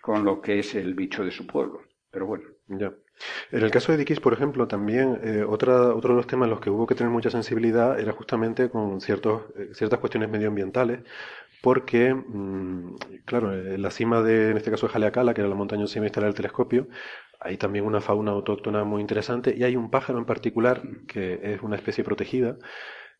[0.00, 1.82] con lo que es el bicho de su pueblo.
[2.10, 2.44] Pero bueno.
[2.68, 2.92] Ya.
[3.50, 6.50] En el caso de Dix, por ejemplo, también eh, otra, otro de los temas en
[6.50, 11.00] los que hubo que tener mucha sensibilidad era justamente con ciertos, eh, ciertas cuestiones medioambientales,
[11.62, 15.56] porque, mm, claro, en la cima de, en este caso de Jaleacala, que era la
[15.56, 16.88] montaña encima instalar el telescopio,
[17.40, 21.62] hay también una fauna autóctona muy interesante y hay un pájaro en particular que es
[21.62, 22.56] una especie protegida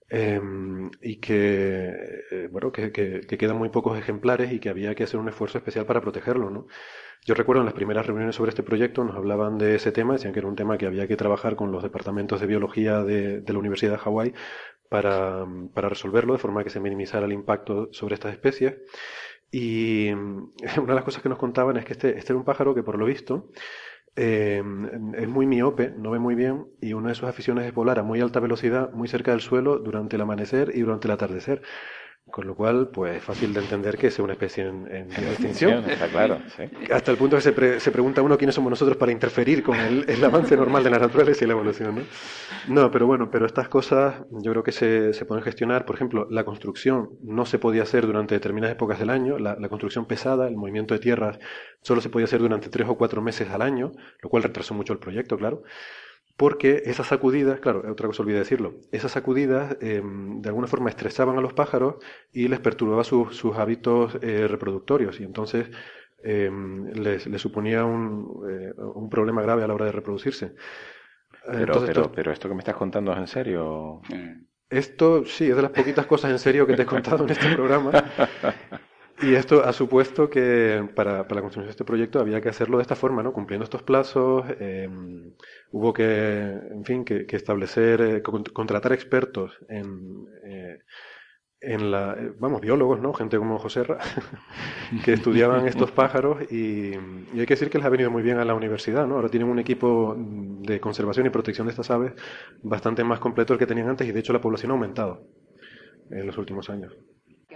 [0.08, 4.94] em, y que, eh, bueno, que, que, que, quedan muy pocos ejemplares y que había
[4.94, 6.66] que hacer un esfuerzo especial para protegerlo, ¿no?
[7.24, 10.34] Yo recuerdo en las primeras reuniones sobre este proyecto nos hablaban de ese tema, decían
[10.34, 13.58] que era un tema que había que trabajar con los departamentos de biología de, la
[13.58, 14.34] Universidad de Hawái
[14.90, 18.74] para, para, resolverlo de forma que se minimizara el impacto sobre estas especies.
[19.50, 20.42] Y una
[20.86, 22.98] de las cosas que nos contaban es que este, este era un pájaro que por
[22.98, 23.50] lo visto
[24.16, 24.62] eh,
[25.16, 28.02] es muy miope, no ve muy bien y una de sus aficiones es volar a
[28.02, 31.62] muy alta velocidad, muy cerca del suelo durante el amanecer y durante el atardecer.
[32.34, 35.88] Con lo cual, pues es fácil de entender que sea una especie en, extinción.
[35.88, 36.40] Está claro,
[36.92, 40.04] Hasta el punto que se, se, pregunta uno quiénes somos nosotros para interferir con el,
[40.10, 42.02] el, avance normal de la naturaleza y la evolución, ¿no?
[42.66, 45.84] No, pero bueno, pero estas cosas yo creo que se, se pueden gestionar.
[45.86, 49.38] Por ejemplo, la construcción no se podía hacer durante determinadas épocas del año.
[49.38, 51.38] La, la construcción pesada, el movimiento de tierras,
[51.82, 54.92] solo se podía hacer durante tres o cuatro meses al año, lo cual retrasó mucho
[54.92, 55.62] el proyecto, claro
[56.36, 61.38] porque esas sacudidas, claro, otra cosa olvidé decirlo, esas sacudidas em, de alguna forma estresaban
[61.38, 61.96] a los pájaros
[62.32, 65.70] y les perturbaba sus hábitos eh, reproductorios y entonces
[66.22, 70.54] em, les, suponía un, eh, un, problema grave a la hora de reproducirse.
[71.46, 74.00] Pero, pero, pero, esto que me estás contando es en serio.
[74.70, 77.54] Esto sí, es de las poquitas cosas en serio que te he contado en este
[77.54, 77.92] programa.
[79.22, 82.78] Y esto ha supuesto que para, para, la construcción de este proyecto había que hacerlo
[82.78, 83.32] de esta forma, ¿no?
[83.32, 84.88] Cumpliendo estos plazos, eh,
[85.70, 90.78] hubo que, en fin, que, establecer, eh, contratar expertos en, eh,
[91.60, 93.12] en la, vamos, biólogos, ¿no?
[93.12, 93.84] Gente como José
[95.04, 98.44] que estudiaban estos pájaros y, hay que decir que les ha venido muy bien a
[98.44, 99.16] la universidad, ¿no?
[99.16, 102.12] Ahora tienen un equipo de conservación y protección de estas aves
[102.62, 105.26] bastante más completo del que tenían antes y de hecho la población ha aumentado
[106.10, 106.94] en los últimos años.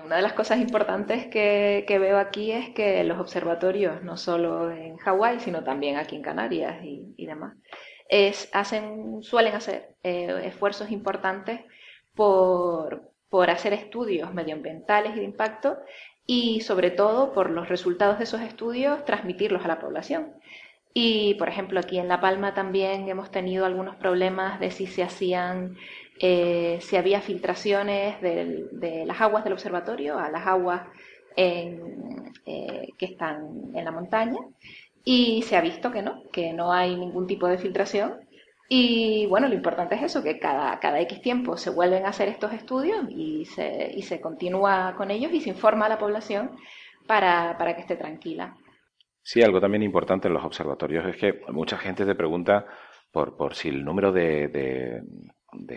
[0.08, 4.96] Una de las cosas importantes que, veo aquí es que los observatorios, no solo en
[4.96, 7.58] Hawái, sino también aquí en Canarias y, demás,
[9.20, 11.60] suelen hacer eh, esfuerzos importantes
[12.14, 15.76] por, por hacer estudios medioambientales y de impacto
[16.24, 20.32] y sobre todo por los resultados de esos estudios transmitirlos a la población.
[20.94, 25.02] Y, por ejemplo, aquí en La Palma también hemos tenido algunos problemas de si se
[25.02, 25.76] hacían,
[26.20, 30.82] eh, si había filtraciones de, las aguas del observatorio a las aguas
[31.36, 31.80] eh,
[32.96, 34.38] que están en la montaña.
[35.04, 38.14] Y se ha visto que no, que no hay ningún tipo de filtración.
[38.68, 42.28] Y bueno, lo importante es eso, que cada, cada X tiempo se vuelven a hacer
[42.28, 46.50] estos estudios y se, y se continúa con ellos y se informa a la población
[47.06, 48.54] para, para que esté tranquila.
[49.22, 52.66] Sí, algo también importante en los observatorios es que mucha gente te pregunta
[53.10, 55.02] por, por si el número de, de,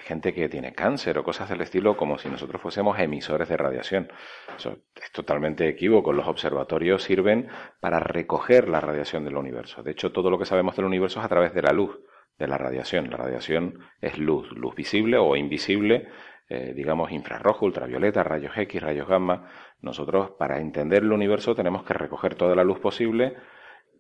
[0.01, 4.11] gente que tiene cáncer o cosas del estilo, como si nosotros fuésemos emisores de radiación.
[4.57, 6.13] Eso es totalmente equívoco.
[6.13, 7.47] Los observatorios sirven
[7.79, 9.81] para recoger la radiación del universo.
[9.83, 11.99] De hecho, todo lo que sabemos del universo es a través de la luz,
[12.37, 13.09] de la radiación.
[13.09, 16.07] La radiación es luz, luz visible o invisible,
[16.49, 19.49] eh, digamos infrarrojo, ultravioleta, rayos X, rayos gamma.
[19.79, 23.35] Nosotros, para entender el universo, tenemos que recoger toda la luz posible,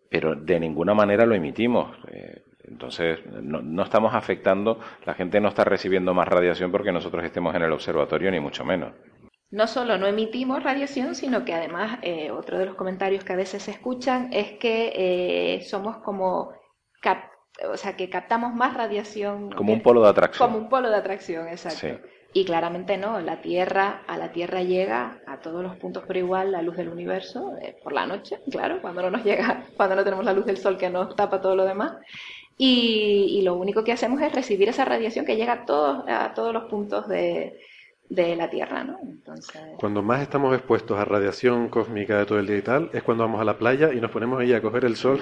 [0.09, 1.97] pero de ninguna manera lo emitimos.
[2.11, 7.55] Eh, entonces, no, estamos afectando, la gente no está recibiendo más radiación porque nosotros estemos
[7.55, 8.93] en el observatorio, ni mucho menos.
[9.49, 13.37] No solo no emitimos radiación, sino que además eh, otro de los comentarios que a
[13.37, 16.53] veces se escuchan es que eh, somos como
[17.69, 19.51] o sea, que captamos más radiación.
[19.51, 20.47] Como un polo de atracción.
[20.47, 22.07] Como un polo de atracción, exacto.
[22.33, 26.53] Y claramente no, la Tierra, a la Tierra llega a todos los puntos por igual
[26.53, 30.03] la luz del universo, eh, por la noche, claro, cuando no nos llega, cuando no
[30.05, 31.97] tenemos la luz del sol que nos tapa todo lo demás.
[32.63, 36.53] Y, lo único que hacemos es recibir esa radiación que llega a todos, a todos
[36.53, 37.59] los puntos de,
[38.07, 38.99] de la Tierra, ¿no?
[39.01, 39.59] Entonces...
[39.77, 43.23] Cuando más estamos expuestos a radiación cósmica de todo el día y tal, es cuando
[43.23, 45.19] vamos a la playa y nos ponemos ahí a coger el sol.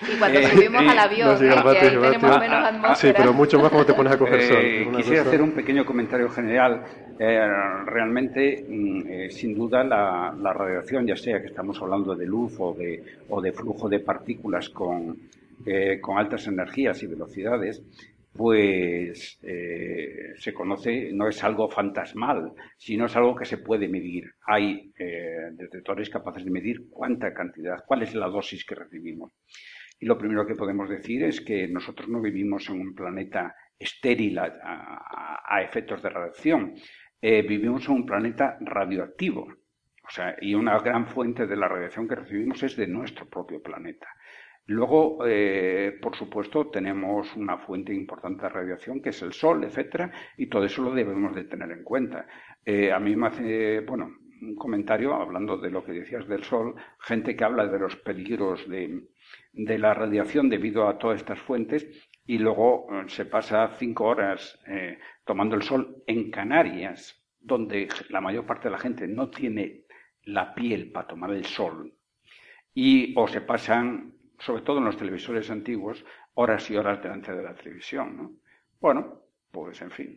[0.00, 2.94] Y cuando subimos al avión, que ahí tenemos menos atmósfera.
[2.94, 4.56] Sí, pero mucho más cuando te pones a coger sol.
[4.58, 6.84] Eh, quisiera hacer un pequeño comentario general.
[7.18, 7.48] Eh,
[7.84, 12.54] realmente, mm, eh, sin duda, la, la, radiación, ya sea que estamos hablando de luz
[12.58, 15.18] o de, o de flujo de partículas con,
[16.00, 17.82] con altas energías y velocidades,
[18.38, 24.32] pues eh, se conoce, no es algo fantasmal, sino es algo que se puede medir.
[24.46, 29.32] Hay eh, detectores capaces de medir cuánta cantidad, cuál es la dosis que recibimos.
[29.98, 34.38] Y lo primero que podemos decir es que nosotros no vivimos en un planeta estéril
[34.38, 36.74] a, efectos de radiación,
[37.20, 39.48] eh, vivimos en un planeta radioactivo.
[40.06, 43.60] O sea, y una gran fuente de la radiación que recibimos es de nuestro propio
[43.60, 44.06] planeta.
[44.68, 50.12] Luego, eh, por supuesto, tenemos una fuente importante de radiación que es el Sol, etcétera,
[50.36, 52.26] y todo eso lo debemos de tener en cuenta.
[52.66, 56.74] Eh, a mí me hace, bueno, un comentario hablando de lo que decías del Sol,
[57.00, 59.08] gente que habla de los peligros de,
[59.54, 61.88] la radiación debido a todas estas fuentes
[62.26, 64.60] y luego eh, se pasa cinco horas
[65.24, 69.84] tomando el Sol en Canarias, donde la mayor parte de la gente no tiene
[70.24, 71.94] la piel para tomar el Sol
[72.74, 77.42] y o se pasan sobre todo en los televisores antiguos, horas y horas delante de
[77.42, 78.16] la televisión.
[78.16, 78.32] ¿no?
[78.80, 80.16] Bueno, pues en fin.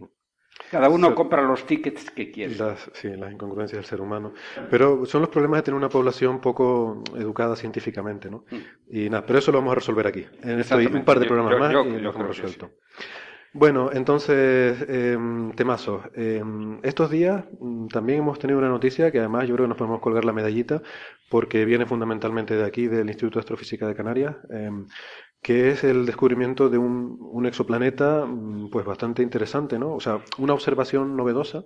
[0.70, 2.54] Cada uno compra los tickets que quiere.
[2.94, 4.34] sí, las incongruencias del ser humano.
[4.70, 8.46] Pero son los problemas de tener una población poco educada científicamente, ¿no?
[8.52, 8.58] Mm.
[8.90, 10.26] Y nada, pero eso lo vamos a resolver aquí.
[10.44, 12.72] En esto un par de programas más y lo hemos resuelto.
[13.54, 15.18] Bueno, entonces, eh,
[16.84, 20.00] estos días mm, también hemos tenido una noticia que además yo creo que nos podemos
[20.00, 20.82] colgar la medallita
[21.30, 24.88] porque viene fundamentalmente de aquí, del Instituto de Astrofísica de Canarias, em,
[25.42, 29.96] que es el descubrimiento de un, exoplaneta mm, pues bastante interesante, ¿no?
[29.96, 31.66] O sea, una observación novedosa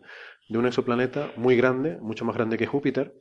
[0.50, 3.14] de un exoplaneta muy grande, mucho más grande que Júpiter,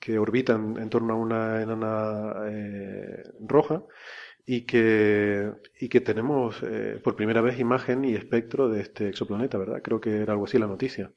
[0.00, 3.82] que orbita en, torno a una enana eh, roja
[4.50, 9.58] y que, y que tenemos eh, por primera vez imagen y espectro de este exoplaneta,
[9.58, 9.82] ¿verdad?
[9.82, 11.12] Creo que era algo así la noticia.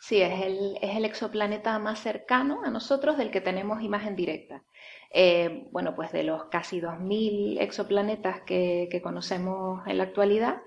[0.00, 4.64] Sí, es el, es el exoplaneta más cercano a nosotros del que tenemos imagen directa.
[5.12, 10.60] Eh, bueno, pues de los casi 2.000 exoplanetas que, que, conocemos en la actualidad,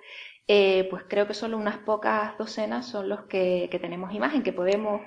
[0.47, 4.53] eh, pues creo que solo unas pocas docenas son los que, que tenemos imagen, que
[4.53, 5.01] podemos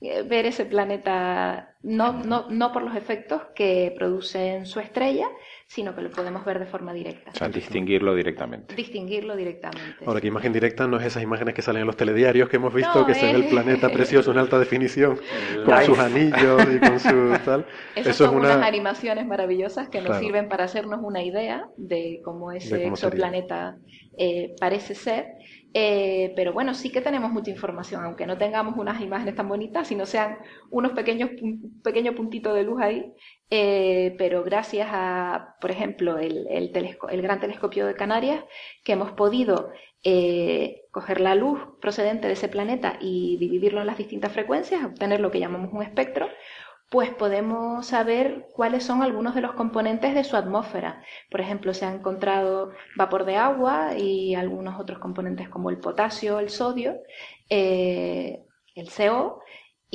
[0.00, 5.28] ver ese planeta no, no, no por los efectos que produce en su estrella,
[5.66, 7.30] sino que lo podemos ver de forma directa.
[7.30, 8.74] O sea, distinguirlo directamente.
[8.74, 10.04] Distinguirlo directamente.
[10.06, 12.72] Ahora, que imagen directa no es esas imágenes que salen en los telediarios que hemos
[12.72, 15.18] visto, que se ve el planeta precioso en alta definición,
[15.64, 17.66] con sus anillos y con su tal.
[17.94, 22.86] Esas son unas animaciones maravillosas que nos sirven para hacernos una idea de cómo ese
[22.86, 23.76] exoplaneta
[24.16, 25.26] eh, parece ser
[25.76, 29.88] eh, pero bueno, sí que tenemos mucha información, aunque no tengamos unas imágenes tan bonitas,
[29.88, 30.38] sino sean
[30.70, 31.30] unos pequeños
[31.82, 33.12] pequeño puntito de luz ahí,
[33.50, 38.44] eh, pero gracias a, por ejemplo, el, el, Gran Telescopio de Canarias,
[38.84, 39.70] que hemos podido
[40.02, 45.20] eh, coger la luz procedente de ese planeta y dividirlo en las distintas frecuencias, obtener
[45.20, 46.28] lo que llamamos un espectro,
[46.90, 51.02] pues podemos saber cuáles son algunos de los componentes de su atmósfera.
[51.30, 56.38] Por ejemplo, se ha encontrado vapor de agua y algunos otros componentes como el potasio,
[56.38, 57.00] el sodio,
[57.50, 58.44] eh,
[58.76, 59.40] el CO.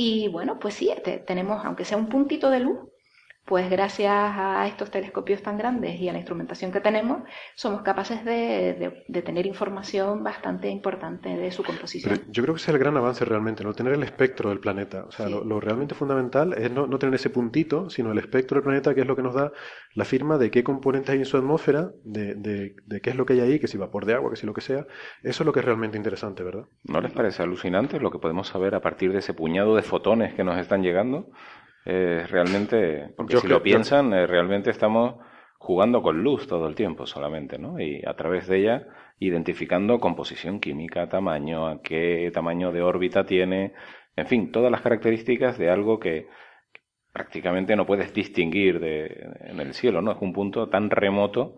[0.01, 0.89] Y bueno, pues sí,
[1.27, 2.79] tenemos, aunque sea un puntito de luz,
[3.49, 7.23] pues gracias a estos telescopios tan grandes y a la instrumentación que tenemos,
[7.55, 12.21] somos capaces de, tener información bastante importante de su composición.
[12.29, 15.05] yo creo que ese es el gran avance realmente, no tener el espectro del planeta.
[15.05, 18.93] O sea, lo, realmente fundamental es no, tener ese puntito, sino el espectro del planeta,
[18.93, 19.51] que es lo que nos da
[19.95, 23.33] la firma de qué componentes hay en su atmósfera, de, de qué es lo que
[23.33, 24.85] hay ahí, que si vapor de agua, que si lo que sea.
[25.23, 26.65] Eso es lo que es realmente interesante, ¿verdad?
[26.83, 30.35] ¿No les parece alucinante lo que podemos saber a partir de ese puñado de fotones
[30.35, 31.31] que nos están llegando?
[31.91, 35.15] Eh, realmente, porque si lo piensan, eh, realmente estamos
[35.57, 37.79] jugando con luz todo el tiempo solamente, ¿no?
[37.79, 38.87] Y a través de ella
[39.17, 43.73] identificando composición química, tamaño, a qué tamaño de órbita tiene,
[44.15, 46.27] en fin, todas las características de algo que
[47.11, 49.07] prácticamente no puedes distinguir de,
[49.41, 50.11] en el cielo, ¿no?
[50.11, 51.57] Es un punto tan remoto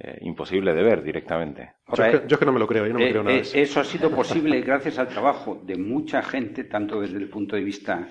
[0.00, 1.74] eh, imposible de ver directamente.
[1.96, 4.10] yo, es que, no me lo creo, yo no me creo nada eso ha sido
[4.10, 8.08] posible gracias al trabajo de mucha gente, tanto desde el punto de vista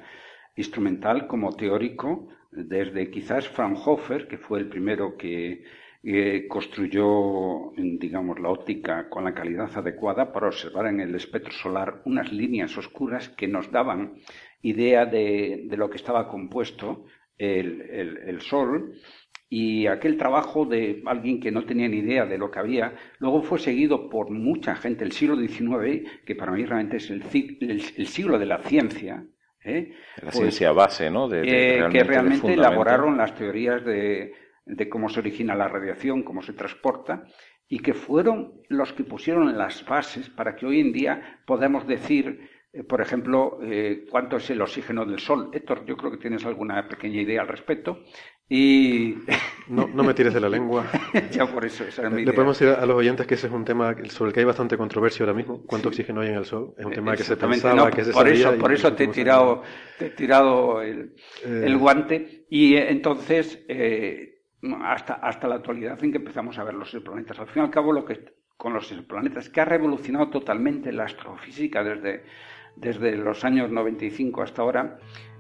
[0.58, 5.64] instrumental como teórico, desde quizás Fraunhofer, que fue el primero que
[6.04, 12.02] eh, construyó, digamos, la óptica con la calidad adecuada para observar en el espectro solar
[12.06, 14.16] unas líneas oscuras que nos daban
[14.62, 17.06] idea de, lo que estaba compuesto
[17.38, 18.94] el, Sol.
[19.50, 23.44] Y aquel trabajo de alguien que no tenía ni idea de lo que había, luego
[23.44, 25.06] fue seguido por mucha gente.
[25.06, 29.26] El siglo XIX, que para mí realmente es el siglo de la ciencia,
[29.68, 29.94] ¿eh?
[30.18, 31.28] La pues, ciencia base, ¿no?
[31.28, 31.42] De,
[31.92, 34.34] que realmente elaboraron las teorías de,
[34.90, 37.24] cómo se origina la radiación, cómo se transporta,
[37.68, 42.50] y que fueron los que pusieron las bases para que hoy en día podamos decir,
[42.72, 45.50] eh, por ejemplo, eh, cuánto es el oxígeno del Sol.
[45.54, 48.04] Héctor, yo creo que tienes alguna pequeña idea al respecto.
[48.50, 49.16] Y...
[49.70, 50.86] No, no me tires de la lengua.
[51.32, 54.30] ya por eso, Le podemos decir a los oyentes que ese es un tema sobre
[54.30, 55.62] el que hay bastante controversia ahora mismo.
[55.66, 56.74] ¿Cuánto oxígeno hay en el Sol?
[56.78, 59.64] Es un tema que se pensaba, que se por Eso, por eso te he tirado,
[60.00, 61.76] te he tirado el, el eh.
[61.76, 62.46] guante.
[62.50, 64.46] Y eh, entonces, eh,
[64.82, 67.40] hasta, hasta la actualidad en que empezamos a ver los exoplanetas.
[67.40, 71.04] Al fin y al cabo, lo que con los exoplanetas, que ha revolucionado totalmente la
[71.04, 72.24] astrofísica desde,
[72.76, 75.00] desde los años 95 hasta ahora,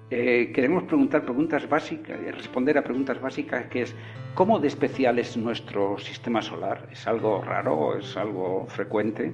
[0.09, 3.95] eh, queremos preguntar preguntas básicas, y responder a preguntas básicas que es
[4.35, 6.87] ¿cómo de especial es nuestro sistema solar?
[6.91, 7.97] ¿Es algo raro?
[7.97, 9.33] ¿Es algo frecuente?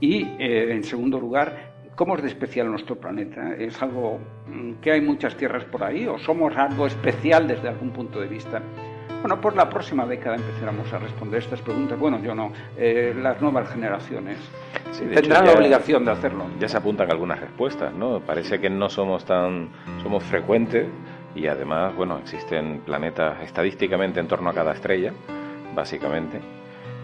[0.00, 3.54] Y eh, en segundo lugar, ¿cómo es de especial nuestro planeta?
[3.54, 7.90] ¿Es algo mm, que hay muchas tierras por ahí o somos algo especial desde algún
[7.90, 8.62] punto de vista?
[9.20, 11.98] Bueno, por la próxima década empezaremos a responder estas preguntas.
[11.98, 14.38] Bueno, yo no, eh, las nuevas generaciones
[14.98, 16.46] tendrán la obligación de hacerlo.
[16.58, 18.20] Ya se apuntan algunas respuestas, ¿no?
[18.20, 19.68] Parece que no somos tan,
[20.02, 20.86] somos frecuentes
[21.34, 25.12] y además, bueno, existen planetas estadísticamente en torno a cada estrella,
[25.74, 26.40] básicamente,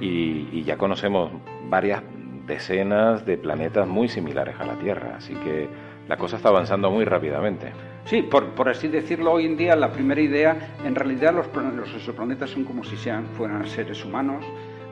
[0.00, 1.30] y, y ya conocemos
[1.68, 2.02] varias
[2.46, 5.68] decenas de planetas muy similares a la Tierra, así que
[6.08, 7.72] la cosa está avanzando muy rápidamente.
[8.06, 12.50] Sí, por, así decirlo, hoy en día la primera idea, en realidad los, los exoplanetas
[12.50, 14.44] son como si fueran seres humanos.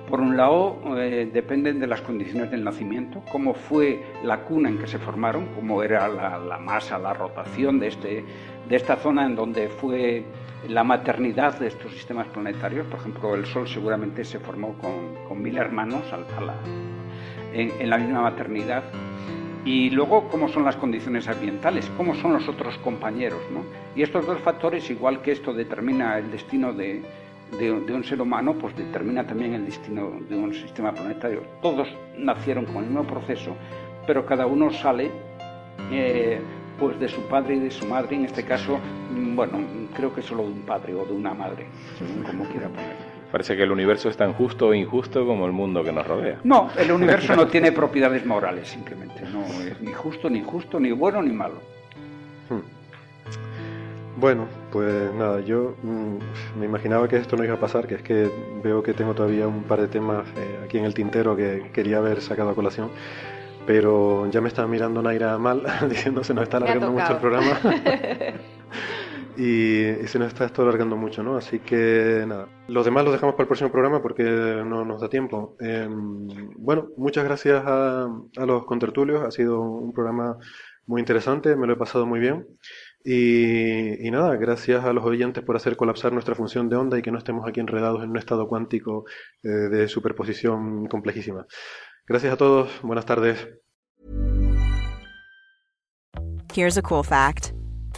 [0.08, 4.78] Por un lado, eh, dependen de las condiciones del nacimiento, cómo fue la cuna en
[4.78, 8.24] que se formaron, cómo era la, masa, la rotación de, este,
[8.68, 10.24] de esta zona en donde fue
[10.68, 12.84] la maternidad de estos sistemas planetarios.
[12.88, 16.02] Por ejemplo, el Sol seguramente se formó con, mil hermanos
[17.52, 18.82] en la misma maternidad.
[19.64, 23.40] Y luego, cómo son las condiciones ambientales, cómo son los otros compañeros.
[23.50, 23.64] ¿no?
[23.96, 27.02] Y estos dos factores, igual que esto determina el destino de,
[27.58, 31.42] un ser humano, pues determina también el destino de un sistema planetario.
[31.62, 31.88] Todos
[32.18, 33.56] nacieron con el mismo proceso,
[34.06, 35.10] pero cada uno sale
[35.90, 36.40] eh,
[36.78, 38.78] pues de su padre y de su madre, en este caso,
[39.12, 39.58] mm, bueno,
[39.94, 41.66] creo que solo de un padre o de una madre,
[41.98, 43.03] según como quiera poner.
[43.34, 46.38] Parece que el universo es tan justo o injusto como el mundo que nos rodea.
[46.44, 49.22] No, el universo no tiene propiedades morales, simplemente.
[49.22, 51.56] No es ni justo, ni justo, ni bueno, ni malo.
[52.48, 52.60] Hmm.
[54.20, 58.02] Bueno, pues nada, yo mm, me imaginaba que esto no iba a pasar, que es
[58.02, 58.30] que
[58.62, 61.96] veo que tengo todavía un par de temas eh, aquí en el tintero que quería
[61.96, 62.90] haber sacado a colación,
[63.66, 67.58] pero ya me estaba mirando Naira mal, diciendo se nos está alargando mucho el programa.
[69.36, 71.36] y, se nos está esto alargando mucho, ¿no?
[71.36, 75.08] Así que nada, los demás los dejamos para el próximo programa porque no nos da
[75.08, 75.56] tiempo.
[75.60, 76.26] Em,
[76.56, 78.08] bueno, muchas gracias a,
[78.46, 80.38] los contertulios, ha sido un programa
[80.86, 82.46] muy interesante, me lo he pasado muy bien.
[83.04, 87.10] Y, nada, gracias a los oyentes por hacer colapsar nuestra función de onda y que
[87.10, 89.04] no estemos aquí enredados en un estado cuántico
[89.42, 91.46] eh, de superposición complejísima.
[92.06, 93.48] Gracias a todos, buenas tardes.
[96.54, 97.52] Here's a cool fact.